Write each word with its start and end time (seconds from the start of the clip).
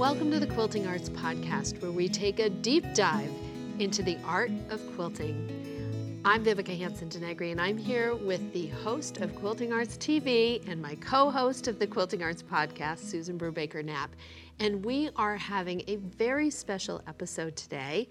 Welcome 0.00 0.30
to 0.30 0.40
the 0.40 0.46
Quilting 0.46 0.86
Arts 0.86 1.10
Podcast, 1.10 1.82
where 1.82 1.92
we 1.92 2.08
take 2.08 2.38
a 2.38 2.48
deep 2.48 2.86
dive 2.94 3.30
into 3.78 4.02
the 4.02 4.16
art 4.24 4.50
of 4.70 4.80
quilting. 4.94 6.22
I'm 6.24 6.42
Vivika 6.42 6.74
Hansen 6.74 7.10
DeNegre, 7.10 7.50
and 7.50 7.60
I'm 7.60 7.76
here 7.76 8.14
with 8.14 8.50
the 8.54 8.68
host 8.68 9.18
of 9.18 9.34
Quilting 9.34 9.74
Arts 9.74 9.98
TV 9.98 10.66
and 10.66 10.80
my 10.80 10.94
co 10.94 11.30
host 11.30 11.68
of 11.68 11.78
the 11.78 11.86
Quilting 11.86 12.22
Arts 12.22 12.42
Podcast, 12.42 13.00
Susan 13.00 13.38
Brubaker 13.38 13.84
Knapp. 13.84 14.16
And 14.58 14.82
we 14.82 15.10
are 15.16 15.36
having 15.36 15.82
a 15.86 15.96
very 15.96 16.48
special 16.48 17.02
episode 17.06 17.54
today. 17.54 18.08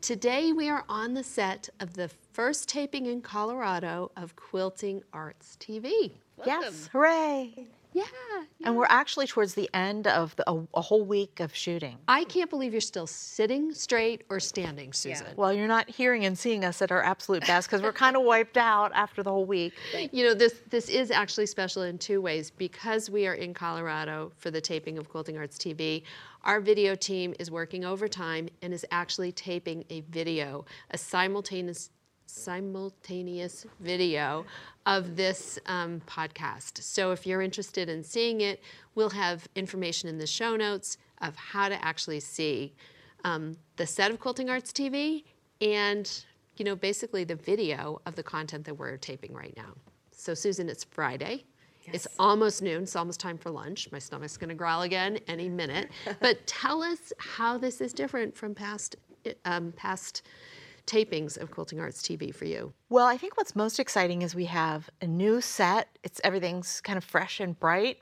Today, 0.00 0.52
we 0.52 0.68
are 0.68 0.84
on 0.88 1.14
the 1.14 1.22
set 1.22 1.68
of 1.78 1.94
the 1.94 2.10
first 2.32 2.68
taping 2.68 3.06
in 3.06 3.22
Colorado 3.22 4.10
of 4.16 4.34
Quilting 4.34 5.04
Arts 5.12 5.56
TV. 5.60 6.10
Yes, 6.44 6.88
hooray! 6.90 7.68
Yeah, 7.92 8.04
And 8.64 8.76
we're 8.76 8.86
actually 8.88 9.26
towards 9.26 9.54
the 9.54 9.68
end 9.72 10.06
of 10.06 10.36
the, 10.36 10.50
a, 10.50 10.60
a 10.74 10.80
whole 10.80 11.04
week 11.04 11.40
of 11.40 11.54
shooting. 11.54 11.96
I 12.06 12.24
can't 12.24 12.50
believe 12.50 12.72
you're 12.72 12.80
still 12.80 13.06
sitting 13.06 13.72
straight 13.72 14.24
or 14.28 14.40
standing, 14.40 14.92
Susan. 14.92 15.26
Well, 15.36 15.52
you're 15.52 15.68
not 15.68 15.88
hearing 15.88 16.24
and 16.24 16.38
seeing 16.38 16.64
us 16.64 16.82
at 16.82 16.92
our 16.92 17.02
absolute 17.02 17.46
best 17.46 17.68
because 17.68 17.82
we're 17.82 17.92
kind 17.92 18.16
of 18.16 18.22
wiped 18.22 18.56
out 18.56 18.92
after 18.94 19.22
the 19.22 19.30
whole 19.30 19.46
week. 19.46 19.74
You 20.12 20.24
know, 20.24 20.34
this 20.34 20.60
this 20.68 20.88
is 20.88 21.10
actually 21.10 21.46
special 21.46 21.82
in 21.82 21.98
two 21.98 22.20
ways 22.20 22.50
because 22.50 23.08
we 23.08 23.26
are 23.26 23.34
in 23.34 23.54
Colorado 23.54 24.32
for 24.36 24.50
the 24.50 24.60
taping 24.60 24.98
of 24.98 25.08
Quilting 25.08 25.38
Arts 25.38 25.56
TV. 25.56 26.02
Our 26.44 26.60
video 26.60 26.94
team 26.94 27.34
is 27.38 27.50
working 27.50 27.84
overtime 27.84 28.48
and 28.62 28.72
is 28.72 28.86
actually 28.90 29.32
taping 29.32 29.84
a 29.90 30.02
video, 30.02 30.64
a 30.90 30.98
simultaneous 30.98 31.90
simultaneous 32.28 33.66
video 33.80 34.44
of 34.86 35.16
this 35.16 35.58
um, 35.66 36.00
podcast. 36.06 36.82
So 36.82 37.10
if 37.10 37.26
you're 37.26 37.42
interested 37.42 37.88
in 37.88 38.02
seeing 38.04 38.42
it, 38.42 38.62
we'll 38.94 39.10
have 39.10 39.48
information 39.56 40.08
in 40.08 40.18
the 40.18 40.26
show 40.26 40.54
notes 40.56 40.98
of 41.20 41.34
how 41.36 41.68
to 41.68 41.84
actually 41.84 42.20
see 42.20 42.74
um, 43.24 43.56
the 43.76 43.86
set 43.86 44.10
of 44.10 44.20
Quilting 44.20 44.50
Arts 44.50 44.72
TV 44.72 45.24
and 45.60 46.24
you 46.56 46.64
know 46.64 46.76
basically 46.76 47.24
the 47.24 47.34
video 47.34 48.00
of 48.06 48.14
the 48.14 48.22
content 48.22 48.64
that 48.66 48.74
we're 48.74 48.96
taping 48.96 49.32
right 49.32 49.54
now. 49.56 49.74
So 50.12 50.34
Susan, 50.34 50.68
it's 50.68 50.84
Friday. 50.84 51.44
It's 51.90 52.06
almost 52.18 52.60
noon. 52.60 52.82
It's 52.82 52.96
almost 52.96 53.18
time 53.18 53.38
for 53.38 53.50
lunch. 53.50 53.90
My 53.90 53.98
stomach's 53.98 54.36
going 54.36 54.50
to 54.50 54.54
growl 54.54 54.82
again 54.82 55.18
any 55.26 55.48
minute. 55.48 55.90
but 56.20 56.46
tell 56.46 56.82
us 56.82 57.14
how 57.18 57.56
this 57.56 57.80
is 57.80 57.94
different 57.94 58.36
from 58.36 58.54
past 58.54 58.96
um, 59.46 59.72
past 59.72 60.22
tapings 60.88 61.36
of 61.36 61.50
Quilting 61.50 61.78
Arts 61.78 62.02
TV 62.02 62.34
for 62.34 62.46
you? 62.46 62.72
Well, 62.88 63.06
I 63.06 63.16
think 63.16 63.36
what's 63.36 63.54
most 63.54 63.78
exciting 63.78 64.22
is 64.22 64.34
we 64.34 64.46
have 64.46 64.88
a 65.00 65.06
new 65.06 65.40
set. 65.40 65.88
It's 66.02 66.20
everything's 66.24 66.80
kind 66.80 66.96
of 66.96 67.04
fresh 67.04 67.38
and 67.38 67.58
bright, 67.60 67.98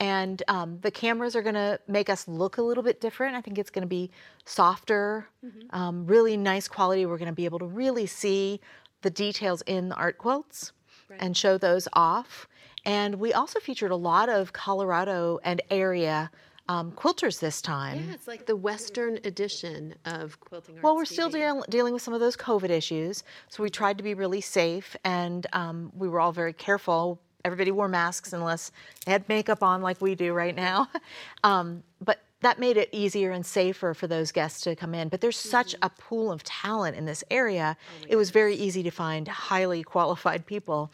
and 0.00 0.42
um, 0.48 0.78
the 0.80 0.90
cameras 0.90 1.36
are 1.36 1.42
going 1.42 1.54
to 1.54 1.78
make 1.86 2.08
us 2.08 2.26
look 2.26 2.56
a 2.56 2.62
little 2.62 2.82
bit 2.82 3.00
different. 3.02 3.36
I 3.36 3.42
think 3.42 3.58
it's 3.58 3.70
going 3.70 3.82
to 3.82 3.88
be 3.88 4.10
softer, 4.46 5.28
mm-hmm. 5.44 5.76
um, 5.76 6.06
really 6.06 6.38
nice 6.38 6.66
quality. 6.66 7.04
We're 7.04 7.18
going 7.18 7.26
to 7.26 7.34
be 7.34 7.44
able 7.44 7.58
to 7.58 7.66
really 7.66 8.06
see 8.06 8.60
the 9.02 9.10
details 9.10 9.62
in 9.66 9.90
the 9.90 9.94
art 9.96 10.16
quilts 10.16 10.72
right. 11.08 11.18
and 11.20 11.36
show 11.36 11.58
those 11.58 11.86
off. 11.92 12.48
And 12.86 13.16
we 13.16 13.34
also 13.34 13.60
featured 13.60 13.90
a 13.90 13.96
lot 13.96 14.30
of 14.30 14.54
Colorado 14.54 15.38
and 15.44 15.60
area 15.70 16.30
um, 16.70 16.92
quilters 16.92 17.40
this 17.40 17.60
time. 17.60 18.04
Yeah, 18.06 18.14
it's 18.14 18.28
like 18.28 18.46
the 18.46 18.54
Western 18.54 19.18
edition 19.24 19.92
of 20.04 20.38
quilting. 20.38 20.76
Arts 20.76 20.84
well, 20.84 20.94
we're 20.94 21.04
still 21.04 21.28
deal- 21.28 21.64
dealing 21.68 21.92
with 21.92 22.00
some 22.00 22.14
of 22.14 22.20
those 22.20 22.36
COVID 22.36 22.70
issues, 22.70 23.24
so 23.48 23.64
we 23.64 23.70
tried 23.70 23.98
to 23.98 24.04
be 24.04 24.14
really 24.14 24.40
safe, 24.40 24.96
and 25.04 25.48
um, 25.52 25.90
we 25.96 26.08
were 26.08 26.20
all 26.20 26.30
very 26.30 26.52
careful. 26.52 27.18
Everybody 27.44 27.72
wore 27.72 27.88
masks 27.88 28.32
unless 28.32 28.70
they 29.04 29.10
had 29.10 29.28
makeup 29.28 29.64
on, 29.64 29.82
like 29.82 30.00
we 30.00 30.14
do 30.14 30.32
right 30.32 30.54
now. 30.54 30.88
um, 31.42 31.82
but 32.00 32.20
that 32.40 32.58
made 32.58 32.76
it 32.76 32.88
easier 32.92 33.30
and 33.30 33.44
safer 33.44 33.92
for 33.92 34.06
those 34.06 34.32
guests 34.32 34.62
to 34.62 34.74
come 34.74 34.94
in. 34.94 35.08
But 35.08 35.20
there's 35.20 35.38
such 35.38 35.74
mm-hmm. 35.74 35.84
a 35.84 35.90
pool 35.90 36.32
of 36.32 36.42
talent 36.42 36.96
in 36.96 37.04
this 37.04 37.22
area. 37.30 37.76
Oh 37.78 38.06
it 38.08 38.16
was 38.16 38.30
very 38.30 38.54
easy 38.54 38.82
to 38.82 38.90
find 38.90 39.28
highly 39.28 39.82
qualified 39.82 40.46
people 40.46 40.90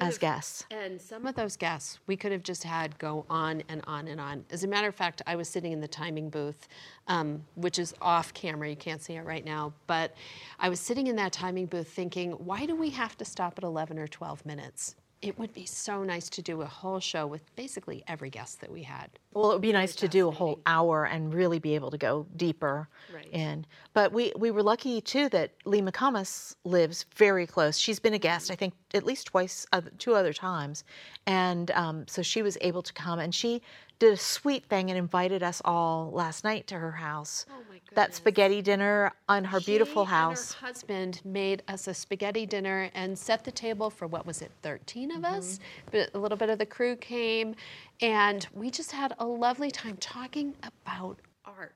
as 0.00 0.14
have, 0.14 0.20
guests. 0.20 0.64
And 0.70 1.00
some 1.00 1.26
of 1.26 1.34
those 1.34 1.56
guests 1.56 1.98
we 2.06 2.16
could 2.16 2.32
have 2.32 2.42
just 2.42 2.64
had 2.64 2.98
go 2.98 3.26
on 3.28 3.62
and 3.68 3.82
on 3.86 4.08
and 4.08 4.20
on. 4.20 4.44
As 4.50 4.64
a 4.64 4.68
matter 4.68 4.88
of 4.88 4.94
fact, 4.94 5.22
I 5.26 5.36
was 5.36 5.48
sitting 5.48 5.72
in 5.72 5.80
the 5.80 5.88
timing 5.88 6.30
booth, 6.30 6.68
um, 7.08 7.44
which 7.54 7.78
is 7.78 7.94
off 8.00 8.32
camera. 8.32 8.68
You 8.70 8.76
can't 8.76 9.02
see 9.02 9.14
it 9.14 9.22
right 9.22 9.44
now. 9.44 9.74
But 9.86 10.14
I 10.58 10.68
was 10.68 10.80
sitting 10.80 11.08
in 11.08 11.16
that 11.16 11.32
timing 11.32 11.66
booth 11.66 11.88
thinking, 11.88 12.32
why 12.32 12.64
do 12.64 12.74
we 12.74 12.90
have 12.90 13.16
to 13.18 13.24
stop 13.24 13.54
at 13.58 13.64
11 13.64 13.98
or 13.98 14.08
12 14.08 14.46
minutes? 14.46 14.94
It 15.26 15.38
would 15.38 15.52
be 15.52 15.66
so 15.66 16.04
nice 16.04 16.28
to 16.30 16.42
do 16.42 16.62
a 16.62 16.66
whole 16.66 17.00
show 17.00 17.26
with 17.26 17.42
basically 17.56 18.04
every 18.06 18.30
guest 18.30 18.60
that 18.60 18.70
we 18.70 18.82
had. 18.82 19.10
Well, 19.34 19.50
it 19.50 19.54
would 19.54 19.62
be 19.62 19.72
nice 19.72 19.94
to 19.96 20.08
do 20.08 20.28
a 20.28 20.30
whole 20.30 20.60
hour 20.66 21.04
and 21.04 21.34
really 21.34 21.58
be 21.58 21.74
able 21.74 21.90
to 21.90 21.98
go 21.98 22.26
deeper 22.36 22.88
right. 23.12 23.28
in. 23.32 23.66
But 23.92 24.12
we, 24.12 24.32
we 24.36 24.50
were 24.50 24.62
lucky 24.62 25.00
too 25.00 25.28
that 25.30 25.52
Lee 25.64 25.82
McComas 25.82 26.54
lives 26.64 27.06
very 27.16 27.46
close. 27.46 27.76
She's 27.76 27.98
been 27.98 28.14
a 28.14 28.18
guest, 28.18 28.50
I 28.50 28.54
think, 28.54 28.74
at 28.96 29.04
least 29.04 29.26
twice, 29.26 29.66
uh, 29.72 29.82
two 29.98 30.14
other 30.14 30.32
times. 30.32 30.84
And 31.26 31.70
um, 31.72 32.06
so 32.06 32.22
she 32.22 32.42
was 32.42 32.58
able 32.60 32.82
to 32.82 32.92
come 32.92 33.18
and 33.18 33.34
she 33.34 33.62
did 33.98 34.12
a 34.12 34.16
sweet 34.16 34.66
thing 34.66 34.90
and 34.90 34.98
invited 34.98 35.42
us 35.42 35.62
all 35.64 36.10
last 36.12 36.44
night 36.44 36.66
to 36.66 36.78
her 36.78 36.92
house. 36.92 37.46
Oh 37.48 37.54
my 37.68 37.76
goodness. 37.76 37.94
That 37.94 38.14
spaghetti 38.14 38.60
dinner 38.60 39.12
on 39.28 39.44
her 39.44 39.60
she 39.60 39.72
beautiful 39.72 40.04
house. 40.04 40.52
her 40.52 40.66
husband 40.66 41.22
made 41.24 41.62
us 41.68 41.88
a 41.88 41.94
spaghetti 41.94 42.44
dinner 42.44 42.90
and 42.94 43.18
set 43.18 43.44
the 43.44 43.50
table 43.50 43.88
for 43.88 44.06
what 44.06 44.26
was 44.26 44.42
it, 44.42 44.50
13 44.62 45.10
of 45.12 45.22
mm-hmm. 45.22 45.24
us? 45.24 45.60
But 45.90 46.10
a 46.14 46.18
little 46.18 46.36
bit 46.36 46.50
of 46.50 46.58
the 46.58 46.66
crew 46.66 46.96
came 46.96 47.54
and 48.00 48.46
we 48.52 48.70
just 48.70 48.92
had 48.92 49.14
a 49.18 49.26
lovely 49.26 49.70
time 49.70 49.96
talking 49.98 50.54
about 50.62 51.18
art. 51.44 51.74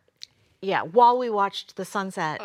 Yeah, 0.61 0.83
while 0.83 1.17
we 1.17 1.31
watched 1.31 1.77
the 1.77 1.87
sunset 1.87 2.43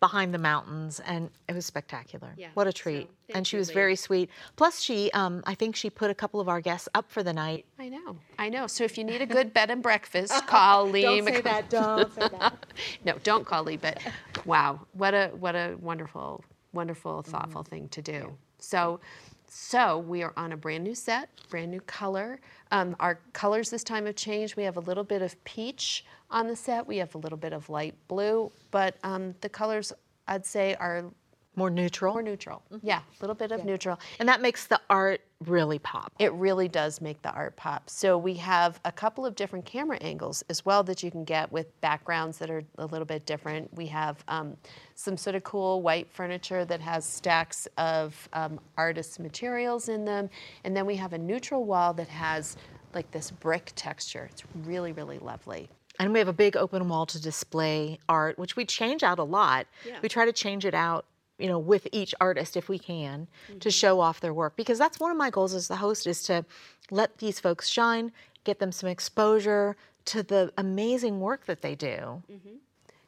behind 0.00 0.34
the 0.34 0.38
mountains, 0.38 1.00
and 1.06 1.30
it 1.48 1.54
was 1.54 1.64
spectacular. 1.66 2.34
Yeah, 2.36 2.48
what 2.54 2.66
a 2.66 2.72
treat! 2.72 3.08
So, 3.28 3.36
and 3.36 3.46
she 3.46 3.56
was 3.56 3.68
Lee. 3.68 3.74
very 3.74 3.96
sweet. 3.96 4.30
Plus, 4.56 4.80
she, 4.80 5.10
um, 5.12 5.42
I 5.46 5.54
think 5.54 5.76
she 5.76 5.90
put 5.90 6.10
a 6.10 6.14
couple 6.14 6.40
of 6.40 6.48
our 6.48 6.60
guests 6.60 6.88
up 6.94 7.10
for 7.10 7.22
the 7.22 7.32
night. 7.32 7.64
I 7.78 7.88
know, 7.88 8.16
I 8.38 8.48
know. 8.48 8.66
So 8.66 8.84
if 8.84 8.98
you 8.98 9.04
need 9.04 9.22
a 9.22 9.26
good 9.26 9.52
bed 9.52 9.70
and 9.70 9.82
breakfast, 9.82 10.32
call 10.46 10.88
Lee. 10.88 11.02
don't 11.02 11.24
say 11.24 11.40
that. 11.40 11.70
Don't 11.70 12.14
say 12.14 12.28
that. 12.28 12.66
no, 13.04 13.14
don't 13.22 13.46
call 13.46 13.64
Lee. 13.64 13.76
But 13.76 14.00
wow, 14.44 14.80
what 14.92 15.14
a 15.14 15.28
what 15.28 15.54
a 15.54 15.76
wonderful, 15.80 16.44
wonderful, 16.72 17.22
thoughtful 17.22 17.62
mm-hmm. 17.62 17.70
thing 17.70 17.88
to 17.90 18.02
do. 18.02 18.36
So. 18.58 19.00
So 19.58 20.00
we 20.00 20.22
are 20.22 20.34
on 20.36 20.52
a 20.52 20.56
brand 20.56 20.84
new 20.84 20.94
set, 20.94 21.30
brand 21.48 21.70
new 21.70 21.80
color. 21.80 22.40
Um, 22.72 22.94
our 23.00 23.20
colors 23.32 23.70
this 23.70 23.82
time 23.82 24.04
have 24.04 24.14
changed. 24.14 24.54
We 24.54 24.64
have 24.64 24.76
a 24.76 24.80
little 24.80 25.02
bit 25.02 25.22
of 25.22 25.42
peach 25.44 26.04
on 26.30 26.46
the 26.46 26.54
set. 26.54 26.86
We 26.86 26.98
have 26.98 27.14
a 27.14 27.18
little 27.18 27.38
bit 27.38 27.54
of 27.54 27.70
light 27.70 27.94
blue, 28.06 28.52
but 28.70 28.98
um, 29.02 29.34
the 29.40 29.48
colors 29.48 29.94
I'd 30.28 30.44
say 30.44 30.74
are 30.74 31.06
more 31.56 31.70
neutral. 31.70 32.12
More 32.12 32.22
neutral. 32.22 32.62
Mm-hmm. 32.70 32.86
Yeah, 32.86 32.98
a 32.98 33.22
little 33.22 33.34
bit 33.34 33.50
of 33.50 33.60
yeah. 33.60 33.64
neutral. 33.64 33.98
And 34.20 34.28
that 34.28 34.42
makes 34.42 34.66
the 34.66 34.78
art 34.90 35.22
really 35.44 35.78
pop. 35.78 36.12
It 36.18 36.32
really 36.32 36.66
does 36.66 37.00
make 37.00 37.20
the 37.22 37.30
art 37.30 37.56
pop. 37.56 37.90
So 37.90 38.16
we 38.16 38.34
have 38.34 38.80
a 38.84 38.92
couple 38.92 39.26
of 39.26 39.34
different 39.34 39.66
camera 39.66 39.98
angles 40.00 40.42
as 40.48 40.64
well 40.64 40.82
that 40.84 41.02
you 41.02 41.10
can 41.10 41.24
get 41.24 41.52
with 41.52 41.78
backgrounds 41.80 42.38
that 42.38 42.50
are 42.50 42.64
a 42.78 42.86
little 42.86 43.04
bit 43.04 43.26
different. 43.26 43.72
We 43.74 43.86
have 43.86 44.24
um, 44.28 44.56
some 44.94 45.16
sort 45.16 45.36
of 45.36 45.44
cool 45.44 45.82
white 45.82 46.10
furniture 46.10 46.64
that 46.64 46.80
has 46.80 47.04
stacks 47.04 47.68
of 47.76 48.28
um, 48.32 48.58
artist 48.78 49.20
materials 49.20 49.88
in 49.90 50.04
them. 50.04 50.30
And 50.64 50.74
then 50.74 50.86
we 50.86 50.96
have 50.96 51.12
a 51.12 51.18
neutral 51.18 51.64
wall 51.64 51.92
that 51.94 52.08
has 52.08 52.56
like 52.94 53.10
this 53.10 53.30
brick 53.30 53.72
texture. 53.76 54.28
It's 54.30 54.42
really, 54.64 54.92
really 54.92 55.18
lovely. 55.18 55.68
And 55.98 56.12
we 56.12 56.18
have 56.18 56.28
a 56.28 56.32
big 56.32 56.56
open 56.56 56.88
wall 56.88 57.06
to 57.06 57.20
display 57.20 57.98
art, 58.08 58.38
which 58.38 58.56
we 58.56 58.64
change 58.64 59.02
out 59.02 59.18
a 59.18 59.24
lot. 59.24 59.66
Yeah. 59.86 59.98
We 60.02 60.08
try 60.08 60.24
to 60.24 60.32
change 60.32 60.64
it 60.64 60.74
out, 60.74 61.06
you 61.38 61.48
know, 61.48 61.58
with 61.58 61.86
each 61.92 62.14
artist 62.20 62.56
if 62.56 62.68
we 62.68 62.78
can 62.78 63.26
mm-hmm. 63.48 63.58
to 63.58 63.70
show 63.70 64.00
off 64.00 64.20
their 64.20 64.34
work 64.34 64.56
because 64.56 64.78
that's 64.78 64.98
one 64.98 65.10
of 65.10 65.16
my 65.16 65.30
goals 65.30 65.54
as 65.54 65.68
the 65.68 65.76
host 65.76 66.06
is 66.06 66.22
to 66.24 66.44
let 66.90 67.18
these 67.18 67.40
folks 67.40 67.68
shine, 67.68 68.12
get 68.44 68.58
them 68.58 68.72
some 68.72 68.88
exposure 68.88 69.76
to 70.06 70.22
the 70.22 70.52
amazing 70.56 71.20
work 71.20 71.46
that 71.46 71.62
they 71.62 71.74
do. 71.74 72.22
Mm-hmm. 72.30 72.56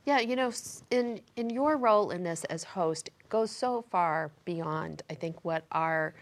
Yeah, 0.05 0.21
you 0.21 0.37
know, 0.37 0.51
in 0.91 1.21
in 1.37 1.51
your 1.51 1.77
role 1.77 2.11
in 2.11 2.23
this 2.23 2.45
as 2.45 2.65
host 2.65 3.11
goes 3.29 3.51
so 3.51 3.85
far 3.91 4.31
beyond 4.45 5.03
I 5.11 5.15
think 5.15 5.45
what 5.45 5.65
our 5.71 6.15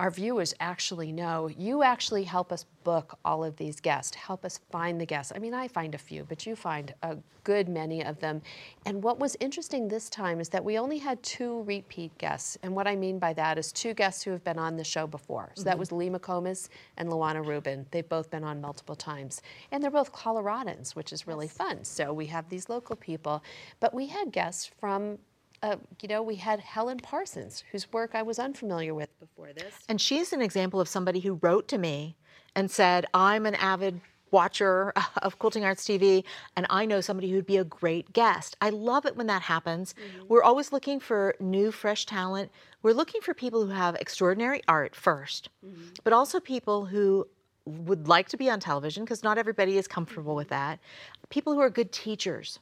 our 0.00 0.10
viewers 0.10 0.54
actually 0.60 1.12
know. 1.12 1.46
You 1.46 1.82
actually 1.82 2.24
help 2.24 2.52
us 2.52 2.64
book 2.84 3.18
all 3.22 3.44
of 3.44 3.56
these 3.56 3.80
guests, 3.80 4.16
help 4.16 4.46
us 4.46 4.58
find 4.72 4.98
the 4.98 5.04
guests. 5.04 5.30
I 5.36 5.38
mean, 5.38 5.52
I 5.52 5.68
find 5.68 5.94
a 5.94 5.98
few, 5.98 6.24
but 6.24 6.46
you 6.46 6.56
find 6.56 6.94
a 7.02 7.18
good 7.44 7.68
many 7.68 8.02
of 8.02 8.18
them. 8.18 8.40
And 8.86 9.02
what 9.02 9.18
was 9.18 9.36
interesting 9.40 9.88
this 9.88 10.08
time 10.08 10.40
is 10.40 10.48
that 10.48 10.64
we 10.64 10.78
only 10.78 10.96
had 10.96 11.22
two 11.22 11.64
repeat 11.64 12.16
guests. 12.16 12.56
And 12.62 12.74
what 12.74 12.86
I 12.86 12.96
mean 12.96 13.18
by 13.18 13.34
that 13.34 13.58
is 13.58 13.72
two 13.72 13.92
guests 13.92 14.22
who 14.22 14.30
have 14.30 14.42
been 14.42 14.58
on 14.58 14.78
the 14.78 14.84
show 14.84 15.06
before. 15.06 15.52
So 15.54 15.64
that 15.64 15.72
mm-hmm. 15.72 15.80
was 15.80 15.92
Lee 15.92 16.08
McComas 16.08 16.70
and 16.96 17.10
Luana 17.10 17.46
Rubin. 17.46 17.84
They've 17.90 18.08
both 18.08 18.30
been 18.30 18.42
on 18.42 18.58
multiple 18.58 18.96
times. 18.96 19.42
And 19.70 19.82
they're 19.82 19.90
both 19.90 20.12
Coloradans, 20.12 20.96
which 20.96 21.12
is 21.12 21.26
really 21.26 21.48
fun. 21.48 21.84
So 21.84 22.14
we 22.14 22.24
have 22.26 22.48
these 22.48 22.70
local 22.70 22.96
people. 22.96 23.44
But 23.80 23.92
we 23.92 24.06
had 24.06 24.32
guests 24.32 24.70
from 24.80 25.18
uh, 25.62 25.76
you 26.00 26.08
know, 26.08 26.22
we 26.22 26.36
had 26.36 26.60
Helen 26.60 26.98
Parsons, 26.98 27.64
whose 27.70 27.92
work 27.92 28.12
I 28.14 28.22
was 28.22 28.38
unfamiliar 28.38 28.94
with 28.94 29.18
before 29.20 29.52
this. 29.52 29.74
And 29.88 30.00
she's 30.00 30.32
an 30.32 30.40
example 30.40 30.80
of 30.80 30.88
somebody 30.88 31.20
who 31.20 31.38
wrote 31.42 31.68
to 31.68 31.78
me 31.78 32.16
and 32.54 32.70
said, 32.70 33.06
I'm 33.12 33.46
an 33.46 33.54
avid 33.56 34.00
watcher 34.30 34.92
of 35.22 35.38
Quilting 35.38 35.64
Arts 35.64 35.84
TV, 35.84 36.24
and 36.56 36.66
I 36.70 36.86
know 36.86 37.00
somebody 37.00 37.30
who'd 37.30 37.46
be 37.46 37.58
a 37.58 37.64
great 37.64 38.12
guest. 38.12 38.56
I 38.60 38.70
love 38.70 39.06
it 39.06 39.16
when 39.16 39.26
that 39.26 39.42
happens. 39.42 39.94
Mm-hmm. 39.94 40.26
We're 40.28 40.42
always 40.42 40.72
looking 40.72 41.00
for 41.00 41.34
new, 41.40 41.72
fresh 41.72 42.06
talent. 42.06 42.50
We're 42.82 42.94
looking 42.94 43.20
for 43.20 43.34
people 43.34 43.66
who 43.66 43.72
have 43.72 43.96
extraordinary 43.96 44.62
art 44.66 44.94
1st 44.94 45.48
mm-hmm. 45.64 45.82
but 46.02 46.12
also 46.12 46.40
people 46.40 46.86
who 46.86 47.26
would 47.66 48.08
like 48.08 48.28
to 48.28 48.36
be 48.36 48.48
on 48.48 48.58
television 48.58 49.04
because 49.04 49.22
not 49.22 49.36
everybody 49.36 49.76
is 49.76 49.86
comfortable 49.86 50.34
with 50.34 50.48
that. 50.48 50.80
People 51.28 51.52
who 51.52 51.60
are 51.60 51.70
good 51.70 51.92
teachers 51.92 52.58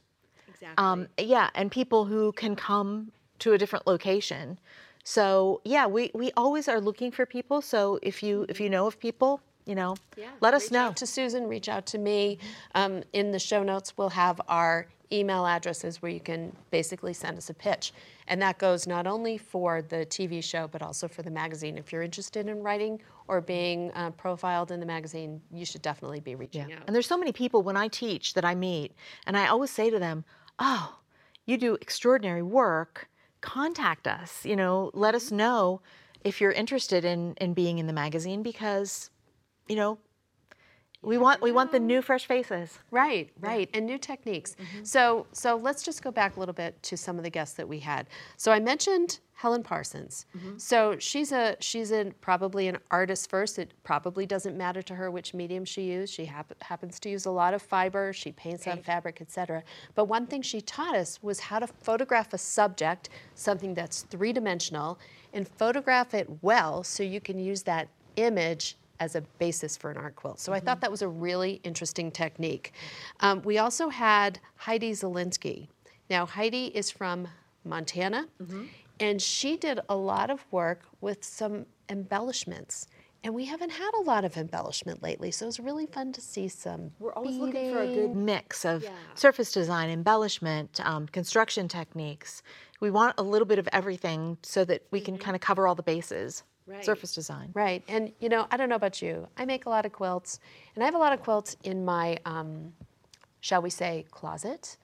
Exactly. 0.61 0.83
Um, 0.83 1.07
yeah, 1.17 1.49
and 1.55 1.71
people 1.71 2.05
who 2.05 2.31
can 2.33 2.55
come 2.55 3.11
to 3.39 3.53
a 3.53 3.57
different 3.57 3.87
location. 3.87 4.59
So 5.03 5.61
yeah, 5.63 5.87
we, 5.87 6.11
we 6.13 6.31
always 6.35 6.67
are 6.67 6.79
looking 6.79 7.11
for 7.11 7.25
people. 7.25 7.61
So 7.61 7.99
if 8.03 8.21
you 8.21 8.45
if 8.49 8.59
you 8.59 8.69
know 8.69 8.85
of 8.85 8.99
people, 8.99 9.41
you 9.65 9.75
know, 9.75 9.95
yeah, 10.17 10.29
let 10.41 10.53
us 10.53 10.71
know. 10.71 10.91
to 10.93 11.05
Susan, 11.05 11.47
reach 11.47 11.69
out 11.69 11.85
to 11.87 11.97
me. 11.97 12.39
Um, 12.75 13.03
in 13.13 13.31
the 13.31 13.39
show 13.39 13.63
notes, 13.63 13.97
we'll 13.97 14.09
have 14.09 14.41
our 14.47 14.87
email 15.11 15.45
addresses 15.45 16.01
where 16.01 16.11
you 16.11 16.19
can 16.19 16.55
basically 16.71 17.13
send 17.13 17.37
us 17.37 17.49
a 17.49 17.53
pitch. 17.53 17.93
And 18.27 18.41
that 18.41 18.59
goes 18.59 18.85
not 18.85 19.07
only 19.07 19.37
for 19.37 19.81
the 19.81 20.05
TV 20.05 20.43
show, 20.43 20.67
but 20.67 20.81
also 20.81 21.07
for 21.07 21.23
the 21.23 21.31
magazine. 21.31 21.77
If 21.77 21.91
you're 21.91 22.03
interested 22.03 22.47
in 22.47 22.61
writing 22.61 23.01
or 23.27 23.41
being 23.41 23.91
uh, 23.95 24.11
profiled 24.11 24.71
in 24.71 24.79
the 24.79 24.85
magazine, 24.85 25.41
you 25.51 25.65
should 25.65 25.81
definitely 25.81 26.19
be 26.19 26.35
reaching 26.35 26.69
yeah. 26.69 26.75
out. 26.75 26.83
And 26.85 26.95
there's 26.95 27.07
so 27.07 27.17
many 27.17 27.31
people 27.31 27.63
when 27.63 27.75
I 27.75 27.87
teach 27.87 28.35
that 28.35 28.45
I 28.45 28.53
meet, 28.53 28.93
and 29.25 29.35
I 29.35 29.47
always 29.47 29.71
say 29.71 29.89
to 29.89 29.97
them, 29.97 30.23
oh, 30.59 30.99
you 31.45 31.57
do 31.57 31.75
extraordinary 31.75 32.43
work, 32.43 33.09
contact 33.41 34.07
us. 34.07 34.45
You 34.45 34.55
know, 34.55 34.91
let 34.93 35.15
us 35.15 35.31
know 35.31 35.81
if 36.23 36.41
you're 36.41 36.51
interested 36.51 37.05
in, 37.05 37.33
in 37.39 37.53
being 37.53 37.79
in 37.79 37.87
the 37.87 37.93
magazine 37.93 38.43
because, 38.43 39.09
you 39.67 39.75
know, 39.75 39.97
we 41.01 41.17
want 41.17 41.41
we 41.41 41.51
want 41.51 41.71
the 41.71 41.79
new 41.79 42.01
fresh 42.01 42.25
faces. 42.25 42.77
Right, 42.91 43.29
right, 43.39 43.69
and 43.73 43.85
new 43.85 43.97
techniques. 43.97 44.55
Mm-hmm. 44.55 44.83
So 44.83 45.27
so 45.31 45.55
let's 45.55 45.81
just 45.83 46.03
go 46.03 46.11
back 46.11 46.35
a 46.35 46.39
little 46.39 46.53
bit 46.53 46.81
to 46.83 46.97
some 46.97 47.17
of 47.17 47.23
the 47.23 47.29
guests 47.29 47.55
that 47.55 47.67
we 47.67 47.79
had. 47.79 48.07
So 48.35 48.51
I 48.51 48.59
mentioned 48.59 49.19
Helen 49.33 49.63
Parsons. 49.63 50.25
Mm-hmm. 50.37 50.57
So 50.57 50.99
she's 50.99 51.31
a 51.31 51.55
she's 51.61 51.93
a, 51.93 52.11
probably 52.19 52.67
an 52.67 52.77
artist 52.91 53.29
first. 53.29 53.57
It 53.57 53.71
probably 53.83 54.25
doesn't 54.25 54.57
matter 54.57 54.81
to 54.81 54.95
her 54.95 55.09
which 55.09 55.33
medium 55.33 55.63
she 55.63 55.83
used. 55.83 56.13
She 56.13 56.25
hap- 56.25 56.61
happens 56.61 56.99
to 56.99 57.09
use 57.09 57.25
a 57.25 57.31
lot 57.31 57.53
of 57.53 57.61
fiber. 57.61 58.11
She 58.11 58.33
paints 58.33 58.65
Paint. 58.65 58.79
on 58.79 58.83
fabric, 58.83 59.21
etc. 59.21 59.63
But 59.95 60.05
one 60.05 60.27
thing 60.27 60.41
she 60.41 60.59
taught 60.59 60.95
us 60.95 61.23
was 61.23 61.39
how 61.39 61.59
to 61.59 61.67
photograph 61.67 62.33
a 62.33 62.37
subject, 62.37 63.07
something 63.35 63.73
that's 63.73 64.01
three 64.01 64.33
dimensional, 64.33 64.99
and 65.31 65.47
photograph 65.47 66.13
it 66.13 66.27
well 66.41 66.83
so 66.83 67.03
you 67.03 67.21
can 67.21 67.39
use 67.39 67.63
that 67.63 67.87
image 68.17 68.75
as 68.99 69.15
a 69.15 69.21
basis 69.39 69.77
for 69.77 69.91
an 69.91 69.97
art 69.97 70.15
quilt. 70.15 70.39
So 70.39 70.51
mm-hmm. 70.51 70.57
I 70.57 70.59
thought 70.59 70.77
mm-hmm. 70.77 70.81
that 70.81 70.91
was 70.91 71.01
a 71.01 71.07
really 71.07 71.61
interesting 71.63 72.11
technique. 72.11 72.73
Um, 73.19 73.41
we 73.43 73.57
also 73.57 73.89
had 73.89 74.39
Heidi 74.55 74.91
Zielinski. 74.91 75.67
Now 76.09 76.25
Heidi 76.25 76.67
is 76.67 76.91
from 76.91 77.27
Montana. 77.63 78.27
Mm-hmm 78.41 78.65
and 78.99 79.21
she 79.21 79.57
did 79.57 79.79
a 79.89 79.95
lot 79.95 80.29
of 80.29 80.45
work 80.51 80.81
with 81.01 81.23
some 81.23 81.65
embellishments. 81.89 82.87
And 83.23 83.33
we 83.33 83.45
haven't 83.45 83.71
had 83.71 83.91
a 83.99 84.01
lot 84.01 84.23
of 84.23 84.37
embellishment 84.37 85.03
lately, 85.03 85.29
so 85.31 85.45
it 85.45 85.47
was 85.47 85.59
really 85.59 85.85
fun 85.85 86.13
to 86.13 86.21
see 86.21 86.47
some. 86.47 86.91
We're 86.99 87.11
always 87.13 87.35
beading. 87.35 87.45
looking 87.45 87.73
for 87.73 87.81
a 87.81 87.87
good 87.87 88.15
mix 88.15 88.63
of 88.63 88.83
yeah. 88.83 88.91
surface 89.13 89.51
design, 89.51 89.89
embellishment, 89.89 90.79
um, 90.85 91.05
construction 91.07 91.67
techniques. 91.67 92.43
We 92.79 92.91
want 92.91 93.15
a 93.17 93.23
little 93.23 93.45
bit 93.45 93.59
of 93.59 93.67
everything 93.73 94.37
so 94.41 94.63
that 94.65 94.83
we 94.91 95.01
can 95.01 95.15
mm-hmm. 95.15 95.23
kind 95.23 95.35
of 95.35 95.41
cover 95.41 95.67
all 95.67 95.75
the 95.75 95.83
bases. 95.83 96.43
Right. 96.69 96.85
Surface 96.85 97.15
design. 97.15 97.49
Right. 97.53 97.83
And, 97.87 98.11
you 98.19 98.29
know, 98.29 98.45
I 98.51 98.57
don't 98.57 98.69
know 98.69 98.75
about 98.75 99.01
you. 99.01 99.27
I 99.37 99.45
make 99.45 99.65
a 99.65 99.69
lot 99.69 99.87
of 99.87 99.91
quilts, 99.91 100.39
and 100.75 100.83
I 100.83 100.85
have 100.85 100.93
a 100.93 100.99
lot 100.99 101.13
of 101.13 101.21
quilts 101.21 101.57
in 101.63 101.83
my, 101.83 102.19
um, 102.25 102.73
shall 103.41 103.63
we 103.63 103.71
say, 103.71 104.05
closet 104.11 104.77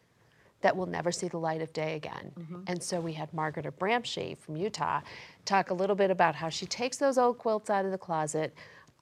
that 0.62 0.76
will 0.76 0.88
never 0.88 1.12
see 1.12 1.28
the 1.28 1.38
light 1.38 1.62
of 1.62 1.72
day 1.74 1.96
again. 1.96 2.32
Mm-hmm. 2.40 2.62
And 2.66 2.82
so 2.82 3.00
we 3.00 3.14
had 3.14 3.32
Margaret 3.36 3.68
Abramsky 3.68 4.36
from 4.36 4.58
Utah 4.58 5.02
talk 5.46 5.70
a 5.70 5.76
little 5.76 5.96
bit 5.96 6.10
about 6.10 6.34
how 6.34 6.50
she 6.50 6.66
takes 6.66 6.98
those 6.98 7.20
old 7.20 7.38
quilts 7.38 7.70
out 7.70 7.86
of 7.86 7.92
the 7.92 8.00
closet, 8.00 8.52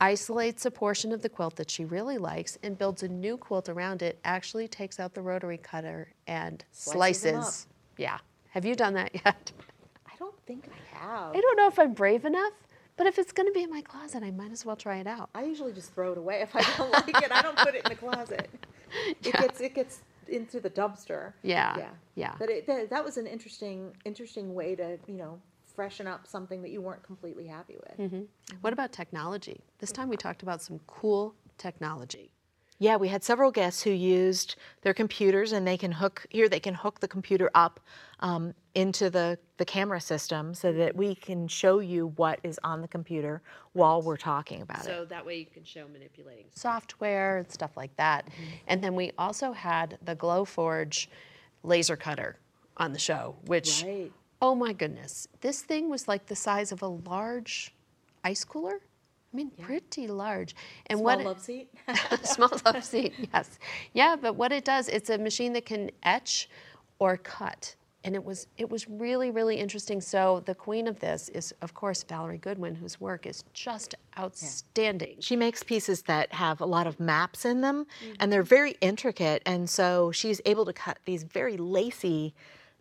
isolates 0.01 0.65
a 0.65 0.71
portion 0.71 1.13
of 1.13 1.21
the 1.21 1.29
quilt 1.29 1.55
that 1.55 1.71
she 1.71 1.85
really 1.85 2.17
likes, 2.17 2.57
and 2.63 2.77
builds 2.77 3.01
a 3.03 3.07
new 3.07 3.37
quilt 3.37 3.69
around 3.69 4.01
it, 4.01 4.19
actually 4.25 4.67
takes 4.67 4.99
out 4.99 5.13
the 5.13 5.21
rotary 5.21 5.57
cutter 5.57 6.11
and 6.27 6.65
slices. 6.73 7.31
slices. 7.31 7.67
Yeah. 7.97 8.17
Have 8.49 8.65
you 8.65 8.75
done 8.75 8.95
that 8.95 9.11
yet? 9.25 9.53
I 10.05 10.11
don't 10.19 10.35
think 10.45 10.65
I 10.67 10.97
have. 10.97 11.33
I 11.33 11.39
don't 11.39 11.55
know 11.55 11.67
if 11.67 11.79
I'm 11.79 11.93
brave 11.93 12.25
enough. 12.25 12.51
But 12.95 13.07
if 13.07 13.17
it's 13.17 13.31
going 13.31 13.47
to 13.47 13.53
be 13.53 13.63
in 13.63 13.69
my 13.69 13.81
closet, 13.81 14.23
I 14.23 14.31
might 14.31 14.51
as 14.51 14.65
well 14.65 14.75
try 14.75 14.97
it 14.97 15.07
out. 15.07 15.29
I 15.33 15.43
usually 15.43 15.73
just 15.73 15.93
throw 15.93 16.11
it 16.11 16.17
away 16.17 16.41
if 16.41 16.55
I 16.55 16.61
don't 16.77 16.91
like 17.07 17.23
it. 17.23 17.31
I 17.31 17.41
don't 17.41 17.57
put 17.57 17.75
it 17.75 17.83
in 17.85 17.89
the 17.89 17.95
closet. 17.95 18.49
It 19.09 19.17
yeah. 19.23 19.41
gets 19.41 19.59
it 19.59 19.73
gets 19.73 20.03
into 20.27 20.59
the 20.59 20.69
dumpster. 20.69 21.33
Yeah. 21.41 21.75
Yeah. 21.79 21.89
Yeah. 22.13 22.35
But 22.37 22.51
it, 22.51 22.67
that, 22.67 22.91
that 22.91 23.03
was 23.03 23.17
an 23.17 23.25
interesting, 23.25 23.91
interesting 24.05 24.53
way 24.53 24.75
to, 24.75 24.99
you 25.07 25.15
know, 25.15 25.39
freshen 25.75 26.07
up 26.07 26.27
something 26.27 26.61
that 26.61 26.69
you 26.69 26.79
weren't 26.79 27.03
completely 27.03 27.47
happy 27.47 27.75
with. 27.75 27.97
Mm-hmm. 27.97 28.15
Mm-hmm. 28.15 28.57
What 28.61 28.73
about 28.73 28.91
technology? 28.91 29.61
This 29.79 29.91
time 29.91 30.09
we 30.09 30.15
talked 30.17 30.43
about 30.43 30.61
some 30.61 30.79
cool 30.85 31.33
technology. 31.57 32.31
Yeah, 32.79 32.97
we 32.97 33.07
had 33.07 33.23
several 33.23 33.51
guests 33.51 33.81
who 33.83 33.91
used 33.91 34.55
their 34.81 34.93
computers, 34.93 35.51
and 35.53 35.65
they 35.65 35.77
can 35.77 35.91
hook 35.91 36.25
here. 36.29 36.49
They 36.49 36.59
can 36.59 36.73
hook 36.73 36.99
the 36.99 37.07
computer 37.07 37.49
up 37.55 37.79
um, 38.19 38.53
into 38.75 39.09
the 39.09 39.37
the 39.57 39.65
camera 39.65 40.01
system 40.01 40.53
so 40.53 40.71
that 40.71 40.95
we 40.95 41.13
can 41.13 41.47
show 41.47 41.79
you 41.79 42.07
what 42.15 42.39
is 42.43 42.59
on 42.63 42.81
the 42.81 42.87
computer 42.87 43.41
while 43.73 44.01
we're 44.01 44.17
talking 44.17 44.61
about 44.61 44.83
so 44.83 44.91
it. 44.91 44.95
So 44.95 45.05
that 45.05 45.25
way 45.25 45.37
you 45.37 45.45
can 45.45 45.63
show 45.63 45.87
manipulating 45.87 46.45
software 46.53 47.37
and 47.37 47.51
stuff 47.51 47.77
like 47.77 47.95
that. 47.97 48.25
Mm-hmm. 48.25 48.43
And 48.67 48.83
then 48.83 48.95
we 48.95 49.11
also 49.17 49.51
had 49.51 49.97
the 50.03 50.15
Glowforge 50.15 51.07
laser 51.61 51.95
cutter 51.95 52.37
on 52.77 52.93
the 52.93 52.99
show, 52.99 53.35
which 53.45 53.83
right. 53.85 54.11
oh 54.41 54.55
my 54.55 54.73
goodness, 54.73 55.27
this 55.41 55.61
thing 55.61 55.89
was 55.89 56.07
like 56.07 56.25
the 56.25 56.35
size 56.35 56.71
of 56.71 56.81
a 56.81 56.87
large 56.87 57.73
ice 58.23 58.43
cooler. 58.43 58.79
I 59.33 59.35
mean, 59.35 59.51
yeah. 59.57 59.65
pretty 59.65 60.07
large. 60.07 60.55
And 60.87 60.99
small 60.99 61.17
what 61.17 61.25
love 61.25 61.39
seat. 61.39 61.69
small 62.23 62.51
love 62.65 62.83
seat, 62.83 63.13
yes. 63.33 63.59
Yeah, 63.93 64.15
but 64.15 64.35
what 64.35 64.51
it 64.51 64.63
does, 64.63 64.89
it's 64.89 65.09
a 65.09 65.17
machine 65.17 65.53
that 65.53 65.65
can 65.65 65.89
etch 66.03 66.49
or 66.99 67.17
cut. 67.17 67.75
And 68.03 68.15
it 68.15 68.23
was 68.23 68.47
it 68.57 68.69
was 68.69 68.87
really 68.89 69.31
really 69.31 69.57
interesting. 69.57 70.01
So 70.01 70.41
the 70.45 70.55
queen 70.55 70.87
of 70.87 70.99
this 70.99 71.29
is 71.29 71.53
of 71.61 71.73
course 71.73 72.03
Valerie 72.03 72.37
Goodwin, 72.37 72.75
whose 72.75 72.99
work 72.99 73.25
is 73.25 73.43
just 73.53 73.95
outstanding. 74.17 75.15
Yeah. 75.15 75.21
She 75.21 75.35
makes 75.35 75.63
pieces 75.63 76.03
that 76.03 76.33
have 76.33 76.61
a 76.61 76.65
lot 76.65 76.87
of 76.87 76.99
maps 76.99 77.45
in 77.45 77.61
them, 77.61 77.85
mm-hmm. 77.85 78.13
and 78.19 78.31
they're 78.31 78.43
very 78.43 78.75
intricate. 78.81 79.41
And 79.45 79.69
so 79.69 80.11
she's 80.11 80.41
able 80.45 80.65
to 80.65 80.73
cut 80.73 80.99
these 81.05 81.23
very 81.23 81.57
lacy 81.57 82.33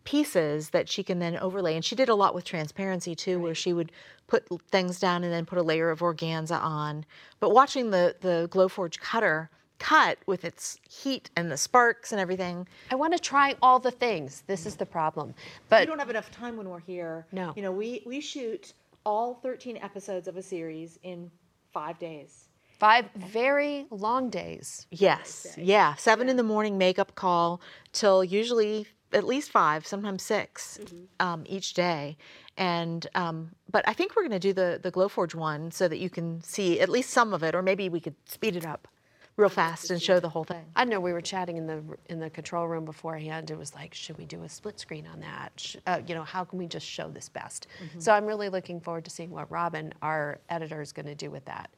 pieces 0.03 0.71
that 0.71 0.89
she 0.89 1.03
can 1.03 1.19
then 1.19 1.37
overlay. 1.37 1.75
And 1.75 1.85
she 1.85 1.95
did 1.95 2.09
a 2.09 2.15
lot 2.15 2.35
with 2.35 2.43
transparency 2.43 3.15
too, 3.15 3.37
right. 3.37 3.43
where 3.43 3.55
she 3.55 3.73
would 3.73 3.91
put 4.27 4.47
things 4.69 4.99
down 4.99 5.23
and 5.23 5.31
then 5.31 5.45
put 5.45 5.57
a 5.57 5.63
layer 5.63 5.89
of 5.89 5.99
organza 5.99 6.59
on. 6.61 7.05
But 7.39 7.51
watching 7.51 7.91
the 7.91 8.15
the 8.19 8.49
Glowforge 8.51 8.99
cutter 8.99 9.49
cut 9.83 10.17
with 10.25 10.45
its 10.45 10.79
heat 10.89 11.29
and 11.35 11.51
the 11.51 11.57
sparks 11.57 12.13
and 12.13 12.21
everything. 12.21 12.65
I 12.89 12.95
want 12.95 13.11
to 13.11 13.19
try 13.19 13.55
all 13.61 13.79
the 13.79 13.91
things. 13.91 14.43
This 14.47 14.65
is 14.65 14.77
the 14.77 14.85
problem. 14.85 15.35
But 15.67 15.81
we 15.81 15.85
don't 15.87 15.99
have 15.99 16.09
enough 16.09 16.31
time 16.31 16.55
when 16.55 16.69
we're 16.69 16.79
here. 16.79 17.27
No. 17.33 17.51
You 17.57 17.63
know, 17.63 17.71
we 17.71 18.01
we 18.05 18.21
shoot 18.21 18.73
all 19.05 19.33
13 19.43 19.77
episodes 19.81 20.29
of 20.29 20.37
a 20.37 20.41
series 20.41 20.97
in 21.03 21.29
5 21.73 21.99
days. 21.99 22.47
Five 22.79 23.09
very 23.15 23.85
long 23.91 24.29
days. 24.29 24.87
Yes. 24.89 25.53
Yeah. 25.57 25.95
Seven 25.95 26.27
yeah. 26.27 26.31
in 26.31 26.37
the 26.37 26.43
morning 26.43 26.77
makeup 26.77 27.15
call 27.15 27.59
till 27.91 28.23
usually 28.23 28.87
at 29.11 29.25
least 29.25 29.51
five, 29.51 29.85
sometimes 29.85 30.23
6 30.23 30.79
mm-hmm. 30.81 31.03
um, 31.19 31.43
each 31.45 31.73
day. 31.73 32.17
And 32.57 33.05
um, 33.15 33.51
but 33.69 33.87
I 33.87 33.93
think 33.93 34.15
we're 34.15 34.23
going 34.23 34.39
to 34.41 34.47
do 34.47 34.53
the 34.53 34.79
the 34.81 34.91
Glowforge 34.91 35.35
one 35.35 35.71
so 35.71 35.87
that 35.89 35.97
you 35.97 36.09
can 36.09 36.41
see 36.41 36.79
at 36.79 36.87
least 36.87 37.09
some 37.09 37.33
of 37.33 37.43
it, 37.43 37.53
or 37.53 37.61
maybe 37.61 37.89
we 37.89 37.99
could 37.99 38.15
speed 38.25 38.55
it 38.55 38.65
up. 38.65 38.87
Real 39.35 39.49
fast 39.49 39.89
and 39.91 40.01
show 40.01 40.19
the 40.19 40.29
whole 40.29 40.43
thing. 40.43 40.63
I 40.75 40.85
know. 40.85 40.99
We 40.99 41.13
were 41.13 41.21
chatting 41.21 41.57
in 41.57 41.67
the 41.67 41.83
in 42.07 42.19
the 42.19 42.29
control 42.29 42.67
room 42.67 42.85
beforehand. 42.85 43.51
It 43.51 43.57
was 43.57 43.73
like, 43.73 43.93
should 43.93 44.17
we 44.17 44.25
do 44.25 44.43
a 44.43 44.49
split 44.49 44.79
screen 44.79 45.07
on 45.11 45.19
that? 45.21 45.75
Uh, 45.87 46.01
you 46.05 46.15
know, 46.15 46.23
how 46.23 46.43
can 46.43 46.59
we 46.59 46.67
just 46.67 46.85
show 46.85 47.09
this 47.09 47.29
best? 47.29 47.67
So 47.97 48.13
I'm 48.13 48.25
really 48.25 48.49
looking 48.49 48.79
forward 48.79 49.05
to 49.05 49.11
seeing 49.11 49.31
what 49.31 49.49
Robin, 49.51 49.93
our 50.01 50.39
editor, 50.49 50.81
is 50.81 50.91
going 50.91 51.07
to 51.07 51.15
do 51.15 51.31
with 51.31 51.45
that. 51.45 51.71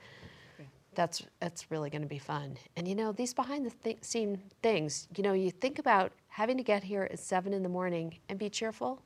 That's 0.96 1.24
that's 1.40 1.70
really 1.72 1.90
going 1.90 2.02
to 2.04 2.08
be 2.08 2.20
fun. 2.20 2.58
And 2.78 2.88
you 2.88 2.96
know, 2.96 3.12
these 3.12 3.34
behind 3.34 3.66
the 3.66 3.72
th- 3.84 4.04
scene 4.04 4.42
things. 4.62 5.08
You 5.16 5.24
know, 5.24 5.34
you 5.34 5.52
think 5.52 5.80
about 5.80 6.12
having 6.28 6.58
to 6.58 6.64
get 6.64 6.84
here 6.84 7.08
at 7.12 7.20
seven 7.20 7.54
in 7.54 7.64
the 7.64 7.70
morning 7.70 8.18
and 8.30 8.40
be 8.40 8.50
cheerful. 8.50 9.02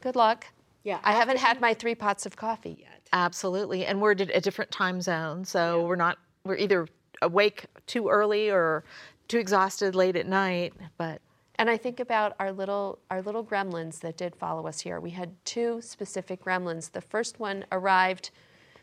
Good 0.00 0.16
luck. 0.16 0.46
Yeah, 0.84 1.00
I 1.02 1.12
haven't 1.12 1.38
had 1.38 1.60
my 1.60 1.74
three 1.74 1.96
pots 1.96 2.26
of 2.26 2.36
coffee 2.36 2.76
yet. 2.78 3.08
Absolutely. 3.12 3.86
And 3.86 4.00
we're 4.00 4.12
at 4.12 4.20
a 4.20 4.40
different 4.40 4.70
time 4.70 5.00
zone, 5.00 5.44
so 5.44 5.84
we're 5.84 5.96
not 5.96 6.18
we're 6.44 6.56
either 6.56 6.86
awake 7.22 7.66
too 7.86 8.08
early 8.08 8.50
or 8.50 8.84
too 9.28 9.38
exhausted 9.38 9.94
late 9.94 10.16
at 10.16 10.26
night, 10.26 10.72
but 10.96 11.20
And 11.58 11.70
I 11.70 11.76
think 11.76 12.00
about 12.00 12.34
our 12.38 12.52
little 12.52 12.98
our 13.10 13.22
little 13.22 13.44
gremlins 13.44 14.00
that 14.00 14.16
did 14.16 14.36
follow 14.36 14.66
us 14.66 14.80
here. 14.80 15.00
We 15.00 15.10
had 15.10 15.32
two 15.44 15.80
specific 15.80 16.44
gremlins. 16.44 16.92
The 16.92 17.00
first 17.00 17.40
one 17.40 17.64
arrived, 17.72 18.30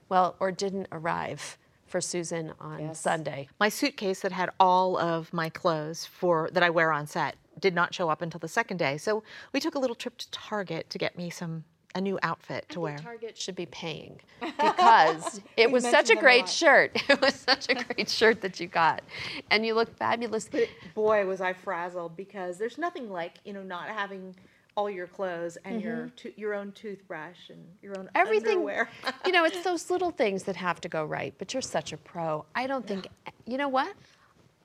well, 0.09 0.35
or 0.39 0.51
didn't 0.51 0.87
arrive 0.91 1.57
for 1.85 2.01
Susan 2.01 2.53
on 2.59 2.95
Sunday. 2.95 3.47
my 3.59 3.69
suitcase 3.69 4.21
that 4.21 4.31
had 4.31 4.49
all 4.59 4.97
of 4.97 5.31
my 5.31 5.49
clothes 5.49 6.05
for 6.05 6.49
that 6.51 6.63
I 6.63 6.71
wear 6.71 6.91
on 6.91 7.05
set 7.05 7.35
did 7.59 7.75
not 7.75 7.93
show 7.93 8.09
up 8.09 8.23
until 8.23 8.39
the 8.39 8.47
second 8.47 8.77
day. 8.77 8.97
So 8.97 9.23
we 9.53 9.59
took 9.59 9.75
a 9.75 9.79
little 9.79 9.95
trip 9.95 10.17
to 10.17 10.31
Target 10.31 10.89
to 10.89 10.97
get 10.97 11.15
me 11.15 11.29
some 11.29 11.65
a 11.95 12.01
new 12.01 12.19
outfit 12.23 12.65
to 12.69 12.79
wear. 12.79 12.97
Target 12.97 13.37
should 13.37 13.55
be 13.55 13.65
paying 13.67 14.19
because 14.41 15.41
it 15.57 15.71
was 15.71 15.83
such 15.83 16.09
a 16.09 16.15
great 16.15 16.49
shirt. 16.49 16.91
It 17.09 17.21
was 17.21 17.35
such 17.35 17.69
a 17.69 17.75
great 17.75 18.09
shirt 18.09 18.41
that 18.41 18.59
you 18.59 18.67
got, 18.67 19.03
and 19.51 19.65
you 19.65 19.75
look 19.75 19.95
fabulous. 19.97 20.49
boy 20.95 21.25
was 21.25 21.41
I 21.41 21.53
frazzled 21.53 22.15
because 22.15 22.57
there's 22.57 22.77
nothing 22.77 23.09
like 23.11 23.33
you 23.43 23.53
know 23.53 23.61
not 23.61 23.89
having 23.89 24.35
all 24.75 24.89
your 24.89 25.07
clothes 25.07 25.57
and 25.65 25.81
your 25.81 25.97
mm-hmm. 25.97 26.15
to- 26.15 26.39
your 26.39 26.53
own 26.53 26.71
toothbrush 26.71 27.49
and 27.49 27.63
your 27.81 27.97
own 27.97 28.09
everything 28.15 28.57
underwear. 28.57 28.89
you 29.25 29.31
know 29.31 29.45
it's 29.45 29.63
those 29.63 29.89
little 29.89 30.11
things 30.11 30.43
that 30.43 30.55
have 30.55 30.81
to 30.81 30.89
go 30.89 31.05
right 31.05 31.33
but 31.37 31.53
you're 31.53 31.61
such 31.61 31.93
a 31.93 31.97
pro 31.97 32.43
i 32.55 32.65
don't 32.65 32.87
think 32.87 33.07
you 33.45 33.57
know 33.57 33.69
what 33.69 33.93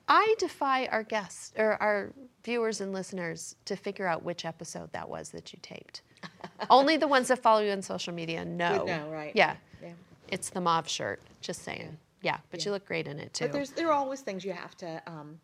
i 0.07 0.35
defy 0.39 0.87
our 0.87 1.03
guests 1.03 1.53
or 1.57 1.73
our 1.81 2.11
viewers 2.43 2.81
and 2.81 2.91
listeners 2.91 3.55
to 3.65 3.75
figure 3.75 4.07
out 4.07 4.23
which 4.23 4.45
episode 4.45 4.91
that 4.93 5.07
was 5.07 5.29
that 5.29 5.53
you 5.53 5.59
taped 5.61 6.01
only 6.69 6.97
the 6.97 7.07
ones 7.07 7.27
that 7.29 7.39
follow 7.39 7.61
you 7.61 7.71
on 7.71 7.81
social 7.81 8.13
media 8.13 8.43
know 8.45 8.85
know, 8.85 9.09
right. 9.09 9.31
yeah 9.35 9.55
Yeah. 9.81 9.89
it's 10.27 10.49
the 10.49 10.61
mauve 10.61 10.87
shirt 10.87 11.21
just 11.41 11.63
saying 11.63 11.97
yeah, 12.21 12.37
but 12.51 12.65
you 12.65 12.71
look 12.71 12.85
great 12.85 13.07
in 13.07 13.17
it 13.17 13.33
too 13.33 13.45
But 13.45 13.53
there's 13.53 13.69
there 13.71 13.87
are 13.87 13.93
always 13.93 14.19
things 14.19 14.43
you 14.43 14.51
have 14.51 14.75
to 14.77 15.01
um, 15.07 15.39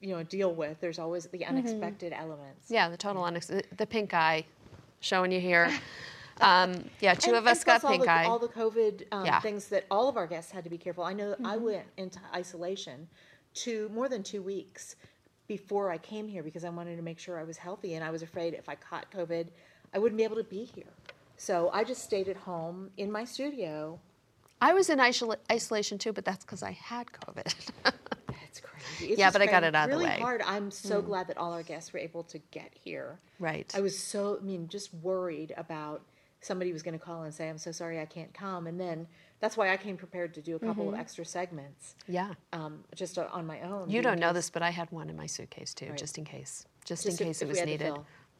you 0.00 0.08
know 0.14 0.22
deal 0.22 0.54
with. 0.54 0.80
There's 0.80 0.98
always 0.98 1.26
the 1.26 1.44
unexpected 1.44 2.12
elements. 2.14 2.70
yeah 2.70 2.88
the 2.88 2.96
total 2.96 3.22
unex- 3.24 3.62
the 3.76 3.86
pink 3.86 4.14
eye 4.14 4.44
showing 5.00 5.30
you 5.32 5.38
here 5.40 5.70
um, 6.40 6.82
yeah 7.00 7.12
two 7.14 7.30
And- 7.32 7.38
of 7.38 7.46
us 7.46 7.62
got 7.62 7.82
pink 7.82 8.00
all 8.00 8.06
the, 8.06 8.10
eye 8.10 8.24
All 8.24 8.38
the 8.38 8.48
COVID 8.48 9.02
um, 9.12 9.26
Yeah. 9.26 9.40
things 9.40 9.68
that 9.68 9.84
all 9.90 10.08
of 10.08 10.16
our 10.16 10.26
guests 10.26 10.50
had 10.50 10.64
to 10.64 10.70
be 10.70 10.78
careful. 10.78 11.04
I 11.04 11.12
know 11.12 11.34
I 11.44 11.56
Mm-hmm. 11.56 11.64
went 11.64 11.86
into 11.98 12.20
isolation 12.34 13.06
to 13.54 13.90
more 13.90 14.08
than 14.08 14.22
two 14.22 14.40
weeks 14.40 14.96
before 15.46 15.90
I 15.90 15.98
came 15.98 16.26
here 16.28 16.42
because 16.42 16.64
I 16.64 16.70
wanted 16.70 16.96
to 16.96 17.02
make 17.02 17.18
sure 17.18 17.38
I 17.38 17.44
was 17.44 17.56
healthy 17.58 17.94
and 17.94 18.04
I 18.04 18.10
was 18.10 18.22
afraid 18.22 18.54
if 18.54 18.68
I 18.68 18.74
caught 18.76 19.10
COVID, 19.10 19.48
I 19.94 19.98
wouldn't 19.98 20.16
be 20.16 20.24
able 20.24 20.36
to 20.36 20.44
be 20.44 20.64
here. 20.64 20.92
So 21.36 21.70
I 21.72 21.84
just 21.84 22.02
stayed 22.02 22.28
at 22.28 22.36
home 22.36 22.90
in 22.96 23.10
my 23.10 23.24
studio. 23.24 24.00
I 24.60 24.74
was 24.74 24.90
in 24.90 24.98
isola- 24.98 25.38
isolation 25.50 25.98
too, 25.98 26.12
but 26.12 26.24
that's 26.24 26.44
because 26.44 26.62
I 26.62 26.72
had 26.72 27.06
COVID. 27.06 27.54
It's 28.48 28.60
crazy. 28.60 29.12
It's 29.12 29.18
Yeah, 29.18 29.30
but 29.30 29.42
I 29.42 29.46
got 29.46 29.62
it 29.62 29.74
out 29.74 29.90
of 29.90 29.98
the 29.98 30.04
way. 30.04 30.10
Mm. 30.10 30.20
hard. 30.20 30.42
I'm 30.44 30.70
so 30.70 31.02
glad 31.02 31.28
that 31.28 31.36
all 31.36 31.52
our 31.52 31.62
guests 31.62 31.92
were 31.92 31.98
able 31.98 32.22
to 32.24 32.38
get 32.50 32.70
here. 32.72 33.18
right. 33.38 33.70
I 33.76 33.80
was 33.80 33.98
so, 33.98 34.38
I 34.40 34.44
mean, 34.44 34.68
just 34.68 34.92
worried 34.94 35.52
about 35.56 36.02
somebody 36.40 36.72
was 36.72 36.82
going 36.82 36.98
to 36.98 37.04
call 37.04 37.22
and 37.22 37.34
say, 37.34 37.48
I'm 37.48 37.58
so 37.58 37.72
sorry 37.72 38.00
I 38.00 38.06
can't 38.06 38.32
come. 38.32 38.66
And 38.66 38.80
then 38.80 39.06
that's 39.40 39.56
why 39.56 39.72
I 39.72 39.76
came 39.76 39.96
prepared 39.96 40.34
to 40.34 40.40
do 40.40 40.56
a 40.56 40.58
couple 40.58 40.88
of 40.88 40.94
extra 40.94 41.24
segments 41.24 41.94
yeah. 42.06 42.34
um, 42.52 42.84
just 42.94 43.18
on 43.18 43.46
my 43.46 43.60
own. 43.60 43.90
You 43.90 44.02
don't 44.02 44.18
know 44.18 44.32
this, 44.32 44.50
but 44.50 44.62
I 44.62 44.70
had 44.70 44.90
one 44.90 45.10
in 45.10 45.16
my 45.16 45.26
suitcase 45.26 45.74
too, 45.74 45.92
just 45.96 46.18
in 46.18 46.24
case. 46.24 46.64
Just, 46.84 47.04
Just 47.04 47.20
in 47.20 47.26
case 47.26 47.42
if 47.42 47.48
it 47.48 47.50
was 47.50 47.64
needed. 47.64 47.94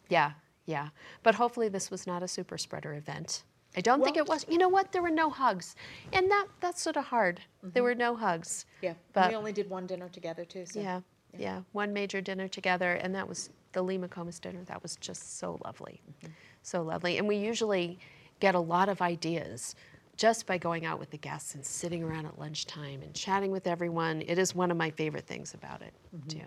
Yeah, 0.08 0.32
yeah. 0.68 0.88
But 1.24 1.34
hopefully 1.34 1.68
this 1.68 1.90
was 1.90 2.06
not 2.06 2.22
a 2.22 2.28
super 2.28 2.58
spreader 2.58 2.94
event. 2.94 3.42
I 3.76 3.80
don't 3.80 4.02
think 4.04 4.16
it 4.16 4.26
was. 4.28 4.44
You 4.48 4.58
know 4.58 4.68
what? 4.68 4.92
There 4.92 5.02
were 5.02 5.10
no 5.24 5.28
hugs. 5.30 5.74
And 6.12 6.30
that 6.30 6.46
that's 6.60 6.80
sort 6.82 6.96
of 6.96 7.04
hard. 7.04 7.40
There 7.62 7.82
were 7.82 7.94
no 7.94 8.14
hugs. 8.16 8.66
Yeah, 8.82 8.94
But 9.12 9.30
we 9.30 9.36
only 9.36 9.52
did 9.52 9.68
one 9.70 9.86
dinner 9.86 10.08
together 10.08 10.44
too. 10.44 10.64
So. 10.66 10.80
yeah, 10.80 11.00
yeah, 11.36 11.62
One 11.72 11.92
major 11.92 12.20
dinner 12.20 12.48
together, 12.48 12.92
and 13.02 13.14
that 13.14 13.28
was 13.28 13.50
the 13.72 13.82
Lee 13.82 13.98
McComas 13.98 14.40
dinner. 14.40 14.62
That 14.64 14.82
was 14.82 14.96
just 14.96 15.38
so 15.38 15.58
lovely. 15.64 16.00
Mm-hmm. 16.06 16.32
So 16.62 16.82
lovely. 16.82 17.18
And 17.18 17.28
we 17.28 17.36
usually 17.36 17.98
get 18.40 18.54
a 18.54 18.60
lot 18.60 18.88
of 18.88 19.00
ideas 19.02 19.74
just 20.16 20.46
by 20.46 20.58
going 20.58 20.84
out 20.84 20.98
with 20.98 21.10
the 21.10 21.18
guests 21.18 21.54
and 21.54 21.64
sitting 21.64 22.02
around 22.02 22.26
at 22.26 22.38
lunchtime 22.38 23.02
and 23.02 23.14
chatting 23.14 23.50
with 23.52 23.66
everyone. 23.66 24.22
It 24.26 24.38
is 24.38 24.54
one 24.54 24.70
of 24.70 24.76
my 24.76 24.90
favorite 24.90 25.26
things 25.26 25.54
about 25.54 25.82
it, 25.82 25.92
Mm-hmm. 26.16 26.28
too. 26.40 26.46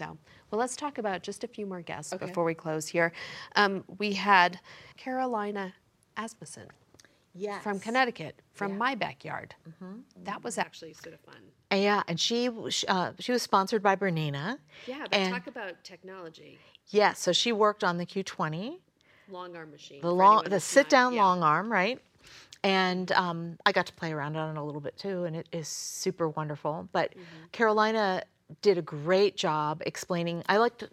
So, 0.00 0.16
well, 0.50 0.58
let's 0.58 0.76
talk 0.76 0.96
about 0.96 1.22
just 1.22 1.44
a 1.44 1.46
few 1.46 1.66
more 1.66 1.82
guests 1.82 2.14
before 2.14 2.42
we 2.44 2.54
close 2.54 2.88
here. 2.88 3.12
Um, 3.54 3.84
we 3.98 4.14
had 4.14 4.58
Carolina 4.96 5.74
Asmussen 6.16 6.68
Yes. 7.34 7.62
from 7.62 7.78
Connecticut, 7.78 8.40
from 8.54 8.78
my 8.78 8.94
backyard. 8.94 9.54
That 10.24 10.42
was 10.42 10.56
actually 10.56 10.94
sort 10.94 11.12
of 11.14 11.20
fun. 11.20 11.36
And 11.70 11.82
yeah, 11.82 12.02
and 12.08 12.18
she 12.18 12.48
uh, 12.88 13.12
she 13.20 13.30
was 13.30 13.42
sponsored 13.42 13.82
by 13.82 13.94
Bernina. 13.94 14.58
Yeah, 14.86 15.00
but 15.02 15.14
And- 15.14 15.32
talk 15.34 15.46
about 15.46 15.84
technology. 15.84 16.58
Yes, 16.88 17.20
so 17.20 17.32
she 17.32 17.52
worked 17.52 17.84
on 17.84 17.98
the 17.98 18.06
Q20, 18.06 18.78
Long 19.30 19.54
arm 19.54 19.70
machine. 19.70 20.00
the 20.00 20.12
long, 20.12 20.42
the 20.44 20.58
sit 20.58 20.88
down 20.88 21.12
yeah. 21.12 21.22
long 21.24 21.42
arm, 21.44 21.70
right? 21.70 22.00
And 22.64 23.12
um, 23.12 23.58
I 23.64 23.70
got 23.72 23.86
to 23.86 23.92
play 23.92 24.12
around 24.12 24.36
on 24.36 24.56
it 24.56 24.58
a 24.58 24.64
little 24.64 24.80
bit 24.80 24.96
too, 24.96 25.24
and 25.24 25.36
it 25.36 25.46
is 25.52 25.68
super 25.68 26.30
wonderful. 26.30 26.88
But 26.90 27.10
Mm-hmm. 27.12 27.46
Carolina 27.52 28.22
did 28.62 28.78
a 28.78 28.82
great 28.82 29.36
job 29.36 29.82
explaining. 29.86 30.42
I 30.48 30.58
liked. 30.58 30.84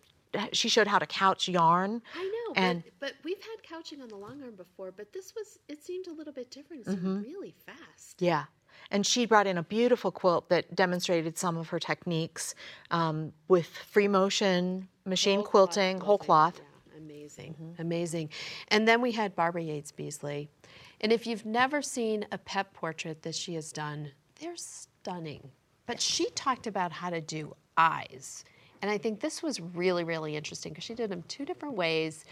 She 0.51 0.69
showed 0.69 0.87
how 0.87 0.99
to 0.99 1.05
couch 1.07 1.47
yarn. 1.47 2.01
I 2.13 2.23
know, 2.23 2.53
And- 2.61 2.83
but, 2.83 2.93
but 2.99 3.13
we've 3.23 3.41
had 3.41 3.63
couching 3.63 4.01
on 4.01 4.09
the 4.09 4.15
long 4.17 4.41
arm 4.43 4.55
before, 4.55 4.91
but 4.91 5.11
this 5.13 5.33
was, 5.35 5.57
it 5.67 5.81
seemed 5.83 6.07
a 6.07 6.11
little 6.11 6.33
bit 6.33 6.51
different. 6.51 6.85
It 6.85 6.89
Mm-hmm. 6.97 7.21
really 7.21 7.55
fast. 7.65 8.21
Yeah. 8.21 8.45
And 8.91 9.05
she 9.05 9.25
brought 9.25 9.47
in 9.47 9.57
a 9.57 9.63
beautiful 9.63 10.11
quilt 10.11 10.49
that 10.49 10.75
demonstrated 10.75 11.37
some 11.37 11.57
of 11.57 11.69
her 11.69 11.79
techniques 11.79 12.55
um, 12.91 13.33
with 13.47 13.67
free 13.67 14.07
motion, 14.07 14.87
machine 15.05 15.43
quilting, 15.43 15.99
whole 16.01 16.17
cloth. 16.17 16.59
Yeah, 16.59 16.97
amazing, 16.99 17.75
amazing. 17.79 18.29
And 18.67 18.87
then 18.87 19.01
we 19.01 19.13
had 19.13 19.35
Barbara 19.35 19.63
Yates 19.63 19.91
Beasley. 19.91 20.49
And 21.01 21.11
if 21.11 21.25
you've 21.25 21.45
never 21.45 21.81
seen 21.81 22.27
a 22.31 22.37
pet 22.37 22.73
portrait 22.73 23.23
that 23.23 23.33
she 23.35 23.55
has 23.55 23.71
done, 23.71 24.11
they're 24.39 24.55
stunning. 24.57 25.51
But 25.87 26.01
she 26.01 26.29
talked 26.31 26.67
about 26.67 26.91
how 26.91 27.09
to 27.09 27.21
do 27.21 27.55
eyes. 27.77 28.43
And 28.81 28.91
I 28.91 28.97
think 28.97 29.19
this 29.19 29.41
was 29.41 29.59
really, 29.59 30.03
really 30.03 30.35
interesting 30.35 30.71
because 30.71 30.83
she 30.83 30.93
did 30.93 31.09
them 31.09 31.23
two 31.27 31.45
different 31.45 31.75
ways, 31.75 32.25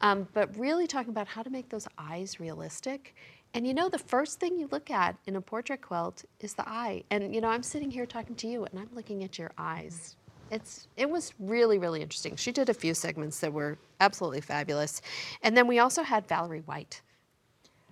um, 0.00 0.26
but 0.32 0.56
really 0.56 0.86
talking 0.86 1.10
about 1.10 1.26
how 1.28 1.42
to 1.42 1.50
make 1.50 1.68
those 1.68 1.86
eyes 1.98 2.40
realistic. 2.40 3.14
And 3.52 3.66
you 3.66 3.74
know, 3.74 3.88
the 3.88 3.98
first 3.98 4.38
thing 4.40 4.58
you 4.58 4.68
look 4.70 4.90
at 4.90 5.16
in 5.26 5.36
a 5.36 5.40
portrait 5.40 5.82
quilt 5.82 6.24
is 6.38 6.54
the 6.54 6.66
eye. 6.68 7.02
And 7.10 7.34
you 7.34 7.40
know, 7.40 7.48
I'm 7.48 7.62
sitting 7.62 7.90
here 7.90 8.06
talking 8.06 8.36
to 8.36 8.46
you 8.46 8.64
and 8.64 8.78
I'm 8.78 8.88
looking 8.94 9.24
at 9.24 9.38
your 9.38 9.50
eyes. 9.58 10.16
It's 10.50 10.88
it 10.96 11.08
was 11.08 11.32
really 11.38 11.78
really 11.78 12.02
interesting. 12.02 12.34
She 12.36 12.50
did 12.50 12.68
a 12.68 12.74
few 12.74 12.92
segments 12.92 13.38
that 13.40 13.52
were 13.52 13.78
absolutely 14.00 14.40
fabulous, 14.40 15.00
and 15.42 15.56
then 15.56 15.68
we 15.68 15.78
also 15.78 16.02
had 16.02 16.26
Valerie 16.26 16.62
White. 16.66 17.02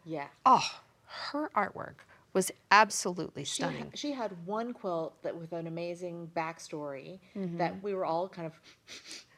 Yeah. 0.05 0.27
Oh, 0.45 0.67
her 1.05 1.51
artwork 1.55 1.99
was 2.39 2.53
absolutely 2.71 3.43
She, 3.43 3.63
ha- 3.65 3.69
stunning. 3.71 3.91
she 3.95 4.13
had 4.13 4.31
one 4.47 4.73
quilt 4.73 5.21
that 5.25 5.35
with 5.37 5.51
an 5.53 5.67
amazing 5.67 6.31
backstory 6.37 7.19
that 7.35 7.83
we 7.83 7.95
were 7.95 8.05
all 8.05 8.29
kind 8.29 8.47
of, 8.47 8.53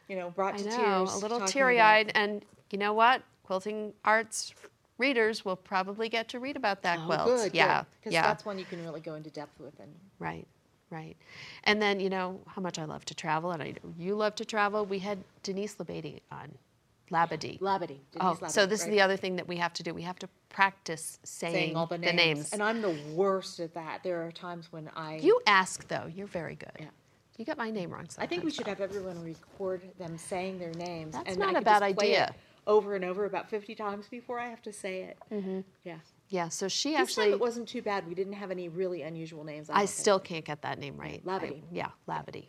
you 0.06 0.16
know, 0.16 0.28
brought 0.28 0.54
Mm-hmm. 0.56 0.68
I 0.68 0.70
to 0.70 0.76
know, 0.78 1.06
tears. 1.06 1.14
a 1.14 1.18
little 1.18 1.40
teary 1.46 1.80
eyed, 1.80 2.12
and 2.14 2.44
you 2.70 2.78
know 2.78 2.92
what? 2.92 3.22
Quilting 3.44 3.94
arts 4.04 4.52
readers 4.98 5.46
will 5.46 5.56
probably 5.56 6.10
get 6.10 6.28
to 6.28 6.38
read 6.38 6.56
about 6.56 6.82
that 6.82 6.98
Oh, 7.02 7.06
quilt. 7.06 7.24
good, 7.26 7.54
yeah, 7.54 7.84
Because 7.98 8.12
yeah, 8.12 8.20
that's 8.22 8.44
one 8.44 8.58
you 8.58 8.66
can 8.66 8.82
really 8.82 9.00
go 9.00 9.14
into 9.14 9.30
depth 9.30 9.58
with. 9.58 9.80
And 9.80 9.90
right. 10.18 10.46
right. 10.90 11.16
And 11.64 11.80
then, 11.80 12.00
you 12.00 12.10
know, 12.10 12.38
how 12.46 12.60
much 12.60 12.78
I 12.78 12.84
love 12.84 13.06
to 13.06 13.14
travel, 13.14 13.50
and 13.52 13.62
I 13.62 13.68
know 13.70 13.94
you 13.96 14.14
love 14.14 14.34
to 14.34 14.44
travel. 14.44 14.84
We 14.84 14.98
had 14.98 15.18
Denise 15.42 15.76
Labadie 15.76 16.20
on, 16.30 16.52
Labadie. 17.12 17.58
Labadie. 17.60 17.98
Oh, 18.20 18.34
Denise 18.34 18.54
so 18.54 18.66
this 18.66 18.82
is 18.82 18.88
the 18.88 19.00
other 19.00 19.16
thing 19.16 19.36
that 19.36 19.48
we 19.48 19.56
have 19.56 19.72
to 19.74 19.82
do. 19.82 19.92
We 19.92 20.02
have 20.02 20.18
to 20.20 20.28
practice 20.48 21.18
saying, 21.24 21.54
saying 21.54 21.76
all 21.76 21.86
the 21.86 21.98
names. 21.98 22.16
names. 22.16 22.52
And 22.52 22.62
I'm 22.62 22.80
the 22.82 22.96
worst 23.14 23.60
at 23.60 23.74
that. 23.74 24.02
There 24.02 24.24
are 24.26 24.32
times 24.32 24.72
when 24.72 24.88
I 24.94 25.16
you 25.16 25.40
ask, 25.46 25.86
though. 25.88 26.06
You're 26.14 26.26
very 26.26 26.54
good. 26.54 26.72
Yeah. 26.78 26.86
You 27.36 27.44
got 27.46 27.56
my 27.56 27.70
name 27.70 27.90
wrong 27.90 28.06
I 28.18 28.26
think 28.26 28.44
we 28.44 28.50
should 28.50 28.66
though. 28.66 28.70
have 28.70 28.82
everyone 28.82 29.22
record 29.24 29.82
them 29.98 30.18
saying 30.18 30.58
their 30.58 30.74
names. 30.74 31.14
That's 31.14 31.30
and 31.30 31.38
not 31.38 31.56
I 31.56 31.60
a 31.60 31.62
bad 31.62 31.82
idea. 31.82 32.34
Over 32.66 32.94
and 32.94 33.04
over 33.04 33.24
about 33.24 33.48
50 33.48 33.74
times 33.74 34.06
before 34.08 34.38
I 34.38 34.48
have 34.48 34.60
to 34.62 34.72
say 34.72 35.04
it. 35.04 35.18
Mm-hmm. 35.32 35.60
Yeah. 35.82 35.96
Yeah, 36.28 36.48
so 36.48 36.68
she 36.68 36.90
This 36.90 36.96
time 36.96 37.02
actually. 37.02 37.30
it 37.30 37.40
wasn't 37.40 37.66
too 37.66 37.80
bad. 37.82 38.06
We 38.06 38.14
didn't 38.14 38.34
have 38.34 38.50
any 38.50 38.68
really 38.68 39.02
unusual 39.02 39.42
names. 39.42 39.70
I 39.70 39.78
think. 39.78 39.88
still 39.88 40.20
can't 40.20 40.44
get 40.44 40.62
that 40.62 40.78
name 40.78 40.96
right. 40.98 41.24
Labadie. 41.24 41.62
I- 41.62 41.64
yeah, 41.72 41.88
Labadie. 42.06 42.44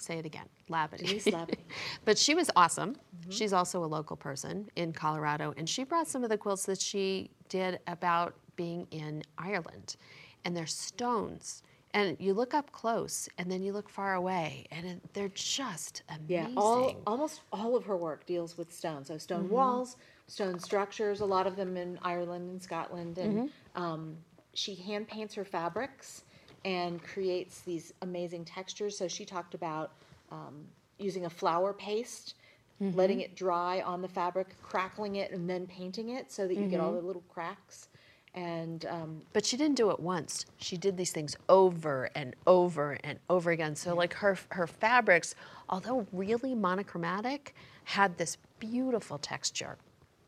Say 0.00 0.18
it 0.18 0.26
again. 0.26 0.46
Labadie. 0.70 0.98
Denise 1.06 1.26
Labadie. 1.26 1.56
but 2.04 2.16
she 2.18 2.34
was 2.34 2.50
awesome. 2.56 2.96
She's 3.28 3.52
also 3.52 3.84
a 3.84 3.86
local 3.86 4.16
person 4.16 4.68
in 4.76 4.92
Colorado, 4.92 5.52
and 5.56 5.68
she 5.68 5.84
brought 5.84 6.08
some 6.08 6.24
of 6.24 6.30
the 6.30 6.38
quilts 6.38 6.64
that 6.66 6.80
she 6.80 7.30
did 7.48 7.78
about 7.86 8.34
being 8.56 8.86
in 8.90 9.22
Ireland. 9.38 9.96
And 10.44 10.56
they're 10.56 10.66
stones. 10.66 11.62
And 11.92 12.16
you 12.20 12.34
look 12.34 12.54
up 12.54 12.70
close, 12.72 13.28
and 13.36 13.50
then 13.50 13.62
you 13.62 13.72
look 13.72 13.88
far 13.90 14.14
away, 14.14 14.64
and 14.70 14.86
it, 14.86 15.00
they're 15.12 15.28
just 15.34 16.02
amazing. 16.08 16.26
Yeah, 16.28 16.48
all 16.56 16.94
almost 17.06 17.40
all 17.52 17.74
of 17.76 17.84
her 17.84 17.96
work 17.96 18.24
deals 18.26 18.56
with 18.56 18.72
stone. 18.72 19.04
So 19.04 19.18
stone 19.18 19.44
Mm-hmm. 19.46 19.54
walls, 19.54 19.96
stone 20.28 20.58
structures. 20.60 21.20
A 21.20 21.24
lot 21.26 21.46
of 21.48 21.56
them 21.56 21.76
in 21.76 21.98
Ireland 22.02 22.48
and 22.48 22.62
Scotland, 22.62 23.18
and 23.18 23.50
Mm-hmm. 23.50 23.82
um, 23.82 24.16
she 24.54 24.74
hand 24.76 25.08
paints 25.08 25.34
her 25.34 25.44
fabrics 25.44 26.22
and 26.64 27.02
creates 27.02 27.60
these 27.62 27.92
amazing 28.02 28.44
textures. 28.44 28.96
So 28.98 29.08
she 29.08 29.24
talked 29.24 29.54
about 29.54 29.92
um, 30.30 30.64
using 30.98 31.26
a 31.26 31.30
flour 31.30 31.72
paste, 31.72 32.34
Mm-hmm. 32.82 32.96
letting 32.96 33.20
it 33.20 33.36
dry 33.36 33.82
on 33.82 34.00
the 34.00 34.08
fabric, 34.08 34.56
crackling 34.62 35.16
it, 35.16 35.32
and 35.32 35.48
then 35.48 35.66
painting 35.66 36.10
it 36.16 36.32
so 36.32 36.48
that 36.48 36.54
you 36.54 36.62
get 36.66 36.78
Mm-hmm. 36.78 36.86
all 36.86 36.92
the 36.94 37.02
little 37.02 37.24
cracks. 37.28 37.88
And 38.34 38.86
um, 38.86 39.20
But 39.34 39.44
she 39.44 39.58
didn't 39.58 39.76
do 39.76 39.90
it 39.90 40.00
once. 40.00 40.46
She 40.56 40.78
did 40.78 40.96
these 40.96 41.10
things 41.12 41.36
over 41.48 42.08
and 42.14 42.34
over 42.46 42.96
and 43.04 43.18
over 43.28 43.50
again. 43.50 43.76
So 43.76 43.94
like 43.94 44.14
her 44.14 44.38
her 44.50 44.66
fabrics, 44.66 45.34
although 45.68 46.06
really 46.12 46.54
monochromatic, 46.54 47.54
had 47.84 48.16
this 48.16 48.38
beautiful 48.60 49.18
texture. 49.18 49.76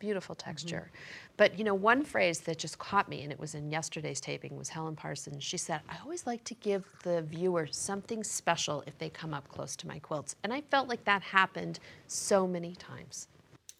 Beautiful 0.03 0.35
mm-hmm. 0.35 0.49
texture. 0.51 0.91
But 1.37 1.57
you 1.57 1.65
know, 1.65 1.75
one 1.75 2.03
phrase 2.03 2.41
that 2.41 2.59
just 2.59 2.77
caught 2.81 3.09
me, 3.09 3.23
and 3.23 3.31
it 3.31 3.39
was 3.39 3.55
in 3.55 3.71
yesterday's 3.71 4.21
taping, 4.21 4.57
was 4.57 4.69
Helen 4.69 4.97
Parsons. 4.97 5.45
She 5.45 5.57
said, 5.57 5.81
I 5.89 5.97
always 6.03 6.27
like 6.27 6.43
to 6.45 6.55
give 6.55 6.85
the 7.05 7.23
viewer 7.23 7.69
something 7.71 8.25
special 8.25 8.83
if 8.85 8.99
they 8.99 9.09
come 9.09 9.33
up 9.33 9.47
close 9.47 9.77
to 9.77 9.87
my 9.87 10.01
quilts. 10.01 10.35
And 10.43 10.53
I 10.53 10.63
felt 10.63 10.89
like 10.89 11.05
that 11.05 11.23
happened 11.23 11.79
so 12.09 12.49
many 12.49 12.75
times. 12.75 13.29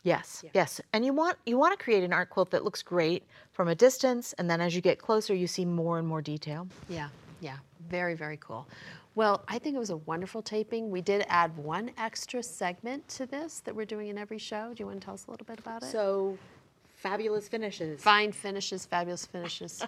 Yes, 0.05 0.45
yes. 0.55 0.81
And 0.93 1.05
you 1.05 1.13
want 1.13 1.39
you 1.45 1.59
want 1.59 1.77
to 1.77 1.83
create 1.83 2.05
an 2.05 2.13
art 2.13 2.31
quilt 2.31 2.53
that 2.53 2.63
looks 2.63 2.83
great 2.83 3.25
from 3.51 3.67
a 3.67 3.75
distance, 3.75 4.33
and 4.39 4.49
then 4.49 4.61
as 4.61 4.77
you 4.77 4.81
get 4.81 4.99
closer, 4.99 5.35
you 5.35 5.49
see 5.49 5.65
more 5.65 5.99
and 5.99 6.07
more 6.07 6.23
detail. 6.23 6.69
Yeah, 6.89 7.09
yeah, 7.41 7.57
very, 7.89 8.15
very 8.15 8.37
cool. 8.37 8.67
Well, 9.15 9.45
I 9.47 9.59
think 9.59 9.77
it 9.77 9.79
was 9.79 9.91
a 9.91 9.99
wonderful 9.99 10.43
taping. 10.43 10.91
We 10.91 11.03
did 11.03 11.25
add 11.29 11.57
one 11.57 11.91
extra 11.99 12.43
segment 12.43 13.07
to 13.11 13.27
this 13.27 13.61
that 13.61 13.75
we're 13.75 13.87
doing 13.87 14.09
in 14.09 14.17
every 14.17 14.39
show. 14.39 14.73
Do 14.75 14.83
you 14.83 14.87
want 14.87 15.01
to 15.01 15.05
tell 15.05 15.15
us 15.15 15.27
a 15.27 15.31
little 15.31 15.45
bit 15.45 15.59
about 15.59 15.83
it? 15.83 15.91
So 15.91 16.39
fabulous 16.97 17.49
finishes. 17.49 18.01
Fine 18.01 18.33
finishes, 18.33 18.87
fabulous 18.87 19.27
finishes. 19.27 19.85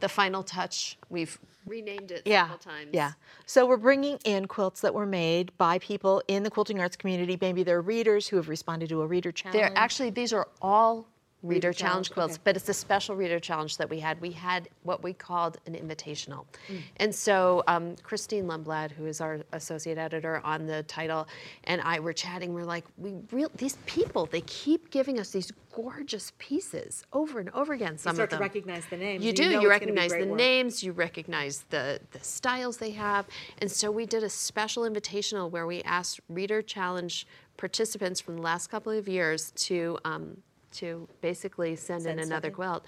the 0.00 0.08
final 0.08 0.42
touch. 0.42 0.98
We've 1.08 1.38
renamed 1.66 2.12
it 2.12 2.22
yeah, 2.24 2.44
several 2.44 2.58
times. 2.58 2.90
Yeah. 2.92 3.12
So 3.46 3.66
we're 3.66 3.76
bringing 3.76 4.18
in 4.24 4.46
quilts 4.46 4.80
that 4.82 4.94
were 4.94 5.06
made 5.06 5.56
by 5.58 5.78
people 5.78 6.22
in 6.28 6.42
the 6.42 6.50
quilting 6.50 6.80
arts 6.80 6.96
community. 6.96 7.36
Maybe 7.40 7.62
they're 7.62 7.80
readers 7.80 8.28
who 8.28 8.36
have 8.36 8.48
responded 8.48 8.88
to 8.90 9.02
a 9.02 9.06
reader 9.06 9.32
challenge. 9.32 9.60
They're 9.60 9.76
actually 9.76 10.10
these 10.10 10.32
are 10.32 10.46
all 10.62 11.06
reader, 11.42 11.68
Reader 11.68 11.72
challenge, 11.72 12.08
challenge, 12.08 12.10
quilts, 12.12 12.34
okay. 12.34 12.40
but 12.44 12.56
it's 12.56 12.68
a 12.68 12.74
special 12.74 13.16
reader 13.16 13.40
challenge 13.40 13.76
that 13.78 13.88
we 13.88 13.98
had. 14.00 14.20
We 14.20 14.30
had 14.30 14.68
what 14.82 15.02
we 15.02 15.12
called 15.14 15.56
an 15.66 15.74
invitational, 15.74 16.44
Mm. 16.68 16.82
and 16.98 17.14
so 17.14 17.62
um, 17.66 17.96
Kristine 17.96 18.44
Lundblad, 18.44 18.90
who 18.90 19.06
is 19.06 19.20
our 19.22 19.40
associate 19.52 19.96
editor 19.96 20.40
on 20.44 20.66
the 20.66 20.82
title, 20.82 21.26
and 21.64 21.80
I 21.80 21.98
were 22.00 22.12
chatting. 22.12 22.52
We're 22.52 22.64
like, 22.64 22.84
we 22.98 23.14
real 23.32 23.50
these 23.56 23.76
people 23.86 24.26
they 24.26 24.42
keep 24.42 24.90
giving 24.90 25.18
us 25.18 25.30
these 25.30 25.50
gorgeous 25.74 26.32
pieces 26.38 27.04
over 27.12 27.38
and 27.40 27.48
over 27.50 27.72
again. 27.72 27.96
Some 27.96 28.10
you 28.10 28.16
start 28.16 28.24
of 28.26 28.30
to 28.30 28.36
them 28.36 28.42
recognize 28.42 28.84
the 28.90 28.96
names, 28.98 29.22
You 29.24 29.30
and 29.30 29.38
you 29.38 29.44
do. 29.44 29.50
know 29.52 29.60
You 29.62 29.70
it's 29.70 29.80
gonna 29.80 29.92
be 29.92 29.98
recognize 29.98 30.10
the 30.12 30.26
work. 30.30 30.36
names. 30.36 30.82
You 30.82 30.92
recognize 30.92 31.64
the 31.70 32.00
the 32.10 32.20
styles 32.20 32.76
they 32.76 32.90
have, 32.90 33.26
and 33.58 33.70
so 33.70 33.90
we 33.90 34.04
did 34.04 34.22
a 34.24 34.28
special 34.28 34.82
invitational 34.82 35.50
where 35.50 35.66
we 35.66 35.82
asked 35.84 36.20
reader 36.28 36.60
challenge 36.60 37.26
participants 37.56 38.20
from 38.20 38.36
the 38.36 38.42
last 38.42 38.66
couple 38.68 38.92
of 38.92 39.08
years 39.08 39.52
to. 39.52 39.98
Um, 40.04 40.42
to 40.72 41.08
basically 41.20 41.76
send, 41.76 42.06
in 42.06 42.18
another 42.18 42.48
something. 42.48 42.52
quilt. 42.52 42.86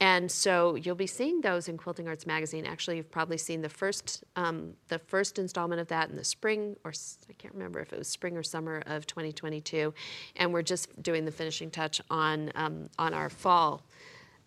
And 0.00 0.30
so 0.30 0.74
you'll 0.74 0.94
be 0.94 1.06
seeing 1.06 1.40
those 1.40 1.68
in 1.68 1.76
Quilting 1.76 2.08
Arts 2.08 2.26
Magazine. 2.26 2.66
Actually, 2.66 2.98
you've 2.98 3.10
probably 3.10 3.38
seen 3.38 3.62
the 3.62 3.68
first 3.68 4.24
um, 4.36 4.74
the 4.88 4.98
first 4.98 5.38
installment 5.38 5.80
of 5.80 5.88
that 5.88 6.10
in 6.10 6.16
the 6.16 6.24
spring, 6.24 6.76
or 6.84 6.92
I 7.28 7.32
can't 7.34 7.54
remember 7.54 7.80
if 7.80 7.92
it 7.92 7.98
was 7.98 8.08
spring 8.08 8.36
or 8.36 8.42
summer 8.42 8.82
of 8.86 9.06
2022. 9.06 9.92
And 10.36 10.52
we're 10.52 10.62
just 10.62 11.02
doing 11.02 11.24
the 11.24 11.32
finishing 11.32 11.70
touch 11.70 12.00
on 12.10 12.50
um, 12.54 12.88
on 12.98 13.14
our 13.14 13.28
fall 13.28 13.82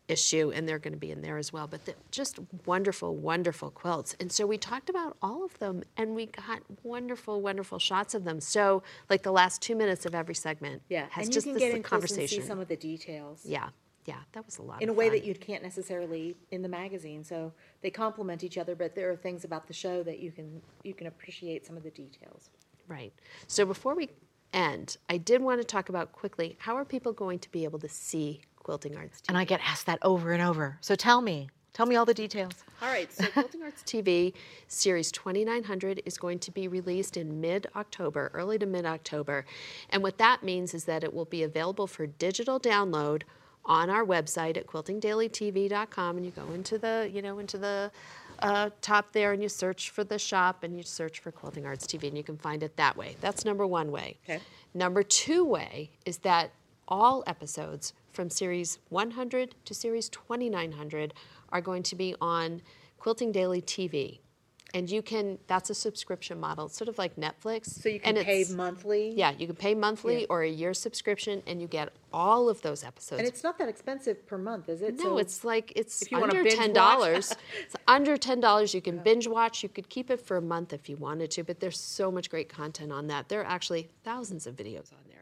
issue, 0.08 0.52
and 0.54 0.68
they're 0.68 0.80
going 0.80 0.94
to 0.94 1.00
be 1.00 1.12
in 1.12 1.22
there 1.22 1.38
as 1.38 1.52
well. 1.52 1.68
But 1.68 1.82
just 2.12 2.40
wonderful, 2.66 3.16
wonderful 3.16 3.72
quilts. 3.72 4.16
And 4.20 4.32
so 4.32 4.46
we 4.46 4.58
talked 4.58 4.90
about 4.90 5.18
all 5.22 5.44
of 5.44 5.58
them, 5.60 5.84
and 5.96 6.16
we 6.16 6.28
got 6.28 6.62
wonderful, 6.84 7.42
wonderful 7.42 7.80
shots 7.80 8.14
of 8.14 8.24
them. 8.24 8.40
So, 8.40 8.84
like 9.10 9.24
the 9.24 9.32
last 9.32 9.62
two 9.62 9.76
minutes 9.76 10.06
of 10.06 10.16
every 10.16 10.36
segment 10.36 10.82
yeah, 10.90 11.08
has 11.12 11.26
and 11.26 11.28
you 11.28 11.34
just 11.34 11.46
can 11.46 11.54
this 11.54 11.64
get 11.64 11.74
and 11.76 11.84
conversation. 11.84 12.42
see 12.42 12.48
some 12.48 12.60
of 12.60 12.68
the 12.68 12.76
details. 12.76 13.42
yeah, 13.46 13.70
yeah, 14.06 14.20
that 14.32 14.46
was 14.46 14.58
a 14.58 14.62
lot. 14.62 14.82
in 14.82 14.90
a 14.90 14.94
way 14.94 15.10
fun. 15.10 15.18
that 15.18 15.26
you 15.26 15.36
can't 15.36 15.62
necessarily 15.62 16.36
in 16.52 16.62
the 16.62 16.70
magazine. 16.70 17.24
So 17.24 17.52
they 17.82 17.90
complement 17.90 18.44
each 18.44 18.58
other, 18.58 18.76
but 18.76 18.96
there 18.96 19.12
are 19.12 19.16
things 19.16 19.44
about 19.44 19.68
the 19.68 19.74
show 19.74 20.04
that 20.04 20.20
you 20.20 20.32
can 20.32 20.62
you 20.84 20.94
can 20.94 21.08
appreciate 21.08 21.66
some 21.66 21.76
of 21.76 21.84
the 21.84 21.92
details. 21.92 22.50
Right. 22.88 23.12
So 23.48 23.66
before 23.66 23.96
we 23.96 24.10
end, 24.54 24.96
I 25.10 25.18
did 25.18 25.42
want 25.42 25.60
to 25.60 25.66
talk 25.66 25.90
about 25.90 26.14
quickly 26.14 26.56
how 26.60 26.78
are 26.78 26.86
people 26.86 27.12
going 27.12 27.40
to 27.40 27.52
be 27.52 27.66
able 27.66 27.80
to 27.80 27.90
see 27.90 28.42
Quilting 28.68 28.98
Arts 28.98 29.22
TV. 29.22 29.30
And 29.30 29.38
I 29.38 29.46
get 29.46 29.62
asked 29.64 29.86
that 29.86 29.98
over 30.02 30.34
and 30.34 30.44
over. 30.44 30.78
So 30.82 30.94
tell 30.94 31.22
me, 31.22 31.50
tell 31.72 31.86
me 31.86 31.96
all 31.96 32.04
the 32.04 32.14
details. 32.14 32.66
All 32.82 32.90
right, 32.90 33.10
so 33.14 33.26
Quilting 33.34 33.64
Arts 33.64 33.82
TV 33.84 34.34
Series 34.68 35.10
2900 35.14 36.02
is 36.06 36.18
going 36.18 36.40
to 36.40 36.52
be 36.52 36.68
released 36.68 37.16
in 37.16 37.40
mid 37.40 37.68
October, 37.78 38.30
early 38.34 38.60
to 38.60 38.66
mid 38.66 38.86
October. 38.86 39.46
And 39.90 40.04
what 40.04 40.18
that 40.18 40.44
means 40.44 40.74
is 40.74 40.84
that 40.84 41.06
it 41.06 41.14
will 41.14 41.24
be 41.24 41.44
available 41.44 41.88
for 41.88 42.08
digital 42.08 42.60
download 42.60 43.22
on 43.64 43.90
our 43.90 44.06
website 44.06 44.58
at 44.58 44.68
quiltingdailytv.com 44.68 46.18
and 46.18 46.26
you 46.26 46.32
go 46.32 46.52
into 46.54 46.78
the, 46.78 47.10
you 47.14 47.22
know, 47.22 47.40
into 47.40 47.58
the 47.58 47.90
uh, 48.40 48.70
top 48.82 49.14
there 49.14 49.32
and 49.32 49.42
you 49.42 49.48
search 49.48 49.92
for 49.92 50.04
the 50.04 50.20
shop 50.20 50.64
and 50.64 50.76
you 50.76 50.84
search 50.84 51.20
for 51.20 51.32
Quilting 51.32 51.66
Arts 51.66 51.88
TV 51.88 52.10
and 52.10 52.18
you 52.18 52.24
can 52.24 52.38
find 52.38 52.64
it 52.64 52.76
that 52.76 52.98
way. 52.98 53.16
That's 53.22 53.46
number 53.46 53.66
one 53.66 53.92
way. 53.92 54.18
Okay. 54.26 54.42
Number 54.74 55.04
two 55.04 55.46
way 55.46 55.90
is 56.06 56.18
that 56.20 56.52
all 56.88 57.24
episodes 57.28 57.94
from 58.18 58.32
series 58.32 58.80
100 58.90 59.54
to 59.64 59.76
series 59.76 60.10
2900 60.10 61.14
are 61.50 61.62
going 61.62 61.84
to 61.84 61.96
be 61.96 62.16
on 62.20 62.64
Quilting 62.98 63.32
Daily 63.32 63.62
TV. 63.62 64.18
And 64.74 64.90
you 64.90 65.04
can, 65.04 65.38
that's 65.46 65.70
a 65.70 65.76
subscription 65.76 66.40
model, 66.40 66.66
it's 66.66 66.76
sort 66.76 66.90
of 66.90 66.98
like 66.98 67.16
Netflix. 67.16 67.68
So 67.80 67.90
you 67.90 68.00
can 68.00 68.18
and 68.18 68.26
pay 68.26 68.44
monthly. 68.50 69.14
Yeah, 69.16 69.34
you 69.38 69.46
can 69.46 69.56
pay 69.56 69.76
monthly 69.76 70.22
Yeah. 70.22 70.26
or 70.32 70.42
a 70.42 70.50
year 70.50 70.74
subscription 70.74 71.44
and 71.46 71.62
you 71.62 71.68
get 71.68 71.94
all 72.12 72.50
of 72.50 72.60
those 72.64 72.84
episodes. 72.84 73.20
And 73.20 73.28
it's 73.28 73.44
not 73.44 73.60
that 73.60 73.70
expensive 73.70 74.26
per 74.26 74.40
month, 74.40 74.68
is 74.68 74.82
it? 74.82 74.96
No, 74.98 75.04
So- 75.04 75.18
it's 75.20 75.44
like 75.46 75.72
it's 75.76 76.02
if 76.02 76.12
you 76.12 76.20
wanna 76.20 76.40
under 76.40 76.50
$10. 76.50 77.36
it's 77.62 77.76
under 77.88 78.18
ten 78.18 78.40
dollars. 78.40 78.74
You 78.74 78.82
can 78.82 78.98
binge 78.98 79.28
watch. 79.28 79.62
You 79.62 79.70
could 79.70 79.90
keep 79.90 80.10
it 80.10 80.20
for 80.20 80.38
a 80.38 80.42
month 80.42 80.74
if 80.74 80.90
you 80.90 80.98
wanted 80.98 81.30
to, 81.32 81.44
but 81.44 81.60
there's 81.60 81.80
so 81.80 82.12
much 82.12 82.32
great 82.32 82.50
content 82.50 82.92
on 82.92 83.06
that. 83.08 83.30
There 83.30 83.42
are 83.42 83.46
actually 83.58 83.90
thousands 84.04 84.48
of 84.48 84.56
videos 84.56 84.92
on 84.92 85.04
there. 85.08 85.17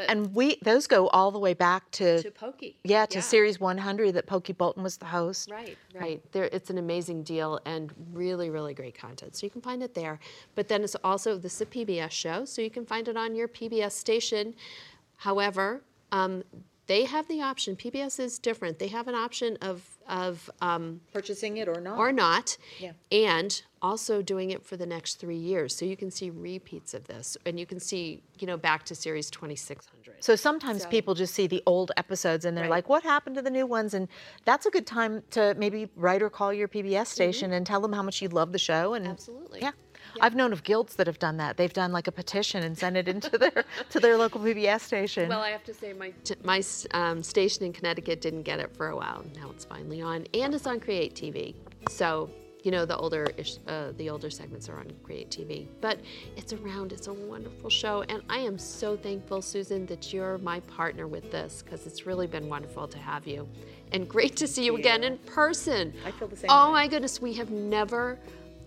But 0.00 0.10
and 0.10 0.34
we 0.34 0.56
those 0.62 0.86
go 0.86 1.08
all 1.08 1.30
the 1.30 1.38
way 1.38 1.54
back 1.54 1.90
to, 1.92 2.22
to 2.22 2.30
Pokey. 2.30 2.76
yeah 2.84 3.06
to 3.06 3.20
series 3.20 3.60
100 3.60 4.14
that 4.14 4.26
Pokey 4.26 4.52
Bolton 4.52 4.82
was 4.82 4.96
the 4.96 5.06
host. 5.06 5.50
Right, 5.50 5.76
right. 5.94 6.22
There, 6.32 6.44
it's 6.44 6.70
an 6.70 6.78
amazing 6.78 7.22
deal 7.22 7.60
and 7.66 7.92
really, 8.12 8.50
really 8.50 8.74
great 8.74 8.96
content. 8.96 9.36
So 9.36 9.46
you 9.46 9.50
can 9.50 9.60
find 9.60 9.82
it 9.82 9.94
there. 9.94 10.18
But 10.54 10.68
then 10.68 10.82
it's 10.82 10.96
also 11.04 11.36
this 11.36 11.56
is 11.56 11.60
a 11.62 11.66
PBS 11.66 12.10
show, 12.10 12.44
so 12.44 12.62
you 12.62 12.70
can 12.70 12.86
find 12.86 13.08
it 13.08 13.16
on 13.16 13.34
your 13.34 13.48
PBS 13.48 13.92
station. 13.92 14.54
However, 15.16 15.82
um, 16.12 16.42
they 16.86 17.04
have 17.04 17.28
the 17.28 17.40
option. 17.40 17.76
PBS 17.76 18.18
is 18.18 18.38
different. 18.38 18.78
They 18.78 18.88
have 18.88 19.06
an 19.06 19.14
option 19.14 19.56
of 19.60 19.82
of 20.10 20.50
um, 20.60 21.00
Purchasing 21.12 21.56
it 21.56 21.68
or 21.68 21.80
not. 21.80 21.96
or 21.96 22.12
not, 22.12 22.58
Yeah. 22.78 22.92
and 23.12 23.62
also 23.80 24.20
doing 24.20 24.50
it 24.50 24.64
for 24.66 24.76
the 24.76 24.84
next 24.84 25.14
three 25.20 25.36
years. 25.36 25.74
So 25.74 25.84
you 25.86 25.96
can 25.96 26.10
see 26.10 26.28
repeats 26.28 26.92
of 26.92 27.06
this, 27.06 27.36
and 27.46 27.58
you 27.58 27.64
can 27.64 27.80
see, 27.80 28.22
you 28.38 28.46
know, 28.46 28.56
back 28.58 28.84
to 28.86 28.94
series 28.94 29.30
2600. 29.30 30.22
So 30.22 30.36
sometimes 30.36 30.84
people 30.86 31.14
just 31.14 31.32
see 31.34 31.46
the 31.46 31.62
old 31.64 31.92
episodes 31.96 32.44
and 32.44 32.54
they're 32.56 32.68
like, 32.68 32.88
what 32.90 33.02
happened 33.04 33.36
to 33.36 33.42
the 33.42 33.50
new 33.50 33.64
ones? 33.66 33.94
And 33.94 34.08
that's 34.44 34.66
a 34.66 34.70
good 34.70 34.86
time 34.86 35.22
to 35.30 35.54
maybe 35.56 35.88
write 35.96 36.22
or 36.22 36.28
call 36.28 36.52
your 36.52 36.68
PBS 36.68 37.06
station 37.06 37.52
and 37.52 37.64
tell 37.66 37.80
them 37.80 37.92
how 37.94 38.02
much 38.02 38.20
you 38.20 38.28
love 38.28 38.52
the 38.52 38.58
show. 38.58 38.92
And 38.94 39.04
Mm-hmm. 39.04 39.12
Absolutely. 39.12 39.60
Yeah. 39.62 39.70
I've 40.20 40.34
known 40.34 40.52
of 40.52 40.62
guilds 40.62 40.96
that 40.96 41.06
have 41.06 41.18
done 41.18 41.36
that. 41.38 41.56
They've 41.56 41.72
done 41.72 41.92
like 41.92 42.06
a 42.06 42.12
petition 42.12 42.62
and 42.62 42.76
sent 42.76 42.96
it 42.96 43.08
into 43.08 43.36
their 43.38 43.64
to 43.90 44.00
their 44.00 44.16
local 44.16 44.40
PBS 44.40 44.80
station. 44.80 45.28
Well, 45.28 45.40
I 45.40 45.50
have 45.50 45.64
to 45.64 45.74
say, 45.74 45.92
my 45.92 46.10
t- 46.24 46.34
my 46.42 46.62
um, 46.92 47.22
station 47.22 47.64
in 47.64 47.72
Connecticut 47.72 48.20
didn't 48.20 48.42
get 48.42 48.58
it 48.60 48.74
for 48.76 48.88
a 48.88 48.96
while. 48.96 49.24
Now 49.36 49.50
it's 49.50 49.64
finally 49.64 50.00
on, 50.02 50.26
and 50.34 50.54
it's 50.54 50.66
on 50.66 50.80
Create 50.80 51.14
TV. 51.14 51.54
So 51.88 52.30
you 52.62 52.70
know 52.70 52.84
the 52.84 52.96
older 52.96 53.26
ish, 53.38 53.56
uh, 53.68 53.92
the 53.96 54.10
older 54.10 54.28
segments 54.28 54.68
are 54.68 54.78
on 54.78 54.92
Create 55.02 55.30
TV, 55.30 55.66
but 55.80 55.98
it's 56.36 56.52
around. 56.52 56.92
It's 56.92 57.06
a 57.06 57.12
wonderful 57.14 57.70
show, 57.70 58.02
and 58.08 58.22
I 58.28 58.38
am 58.40 58.58
so 58.58 58.96
thankful, 58.98 59.40
Susan, 59.40 59.86
that 59.86 60.12
you're 60.12 60.36
my 60.38 60.60
partner 60.60 61.06
with 61.08 61.30
this 61.32 61.62
because 61.62 61.86
it's 61.86 62.04
really 62.04 62.26
been 62.26 62.48
wonderful 62.50 62.86
to 62.88 62.98
have 62.98 63.26
you, 63.26 63.48
and 63.92 64.06
great 64.06 64.36
to 64.36 64.46
see 64.46 64.64
you 64.66 64.76
again 64.76 65.04
in 65.04 65.16
person. 65.18 65.94
I 66.04 66.10
feel 66.10 66.28
the 66.28 66.36
same 66.36 66.50
Oh 66.50 66.66
way. 66.66 66.72
my 66.72 66.88
goodness, 66.88 67.22
we 67.22 67.32
have 67.34 67.50
never 67.50 68.18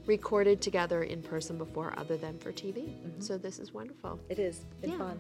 recorded 0.06 0.62
together 0.62 1.04
in 1.04 1.22
person 1.22 1.58
before, 1.58 1.94
other 1.98 2.18
than 2.18 2.38
for 2.40 2.52
TV. 2.52 2.90
Mm-hmm. 2.90 3.22
So 3.22 3.38
this 3.38 3.60
is 3.60 3.74
wonderful. 3.74 4.20
it 4.30 4.40
is. 4.40 4.62
It's 4.82 4.92
Yeah. 4.92 4.98
fun. 4.98 5.20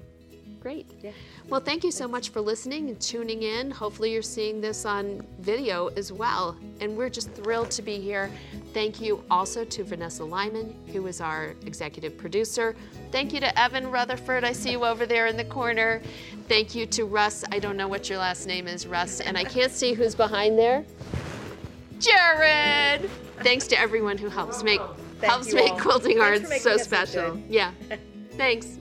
Great. 0.59 0.89
Yeah. 1.01 1.11
Well, 1.49 1.59
thank 1.59 1.83
you 1.83 1.91
so 1.91 2.07
much 2.07 2.29
for 2.29 2.39
listening 2.39 2.87
and 2.89 2.99
tuning 2.99 3.43
in. 3.43 3.69
Hopefully, 3.69 4.11
you're 4.13 4.21
seeing 4.21 4.61
this 4.61 4.85
on 4.85 5.25
video 5.39 5.87
as 5.97 6.11
well. 6.13 6.55
And 6.79 6.95
we're 6.97 7.09
just 7.09 7.31
thrilled 7.31 7.69
to 7.71 7.81
be 7.81 7.97
here. 7.99 8.31
Thank 8.73 9.01
you 9.01 9.23
also 9.29 9.65
to 9.65 9.83
Vanessa 9.83 10.23
Lyman, 10.23 10.73
who 10.93 11.05
is 11.07 11.19
our 11.19 11.53
executive 11.65 12.17
producer. 12.17 12.75
Thank 13.11 13.33
you 13.33 13.41
to 13.41 13.59
Evan 13.59 13.91
Rutherford. 13.91 14.45
I 14.45 14.53
see 14.53 14.71
you 14.71 14.85
over 14.85 15.05
there 15.05 15.27
in 15.27 15.35
the 15.35 15.45
corner. 15.45 16.01
Thank 16.47 16.75
you 16.75 16.85
to 16.87 17.03
Russ. 17.05 17.43
I 17.51 17.59
don't 17.59 17.75
know 17.75 17.89
what 17.89 18.09
your 18.09 18.19
last 18.19 18.47
name 18.47 18.67
is, 18.67 18.87
Russ, 18.87 19.19
and 19.19 19.37
I 19.37 19.43
can't 19.43 19.71
see 19.71 19.93
who's 19.93 20.15
behind 20.15 20.57
there. 20.57 20.85
Jared! 21.99 23.09
Thanks 23.41 23.67
to 23.67 23.79
everyone 23.79 24.17
who 24.17 24.29
helps 24.29 24.63
make 24.63 24.81
helps 25.21 25.53
make 25.53 25.71
all. 25.71 25.79
quilting 25.79 26.19
Thanks 26.19 26.49
arts 26.51 26.63
so 26.63 26.77
special. 26.77 27.37
Yeah. 27.47 27.71
Thanks. 28.37 28.79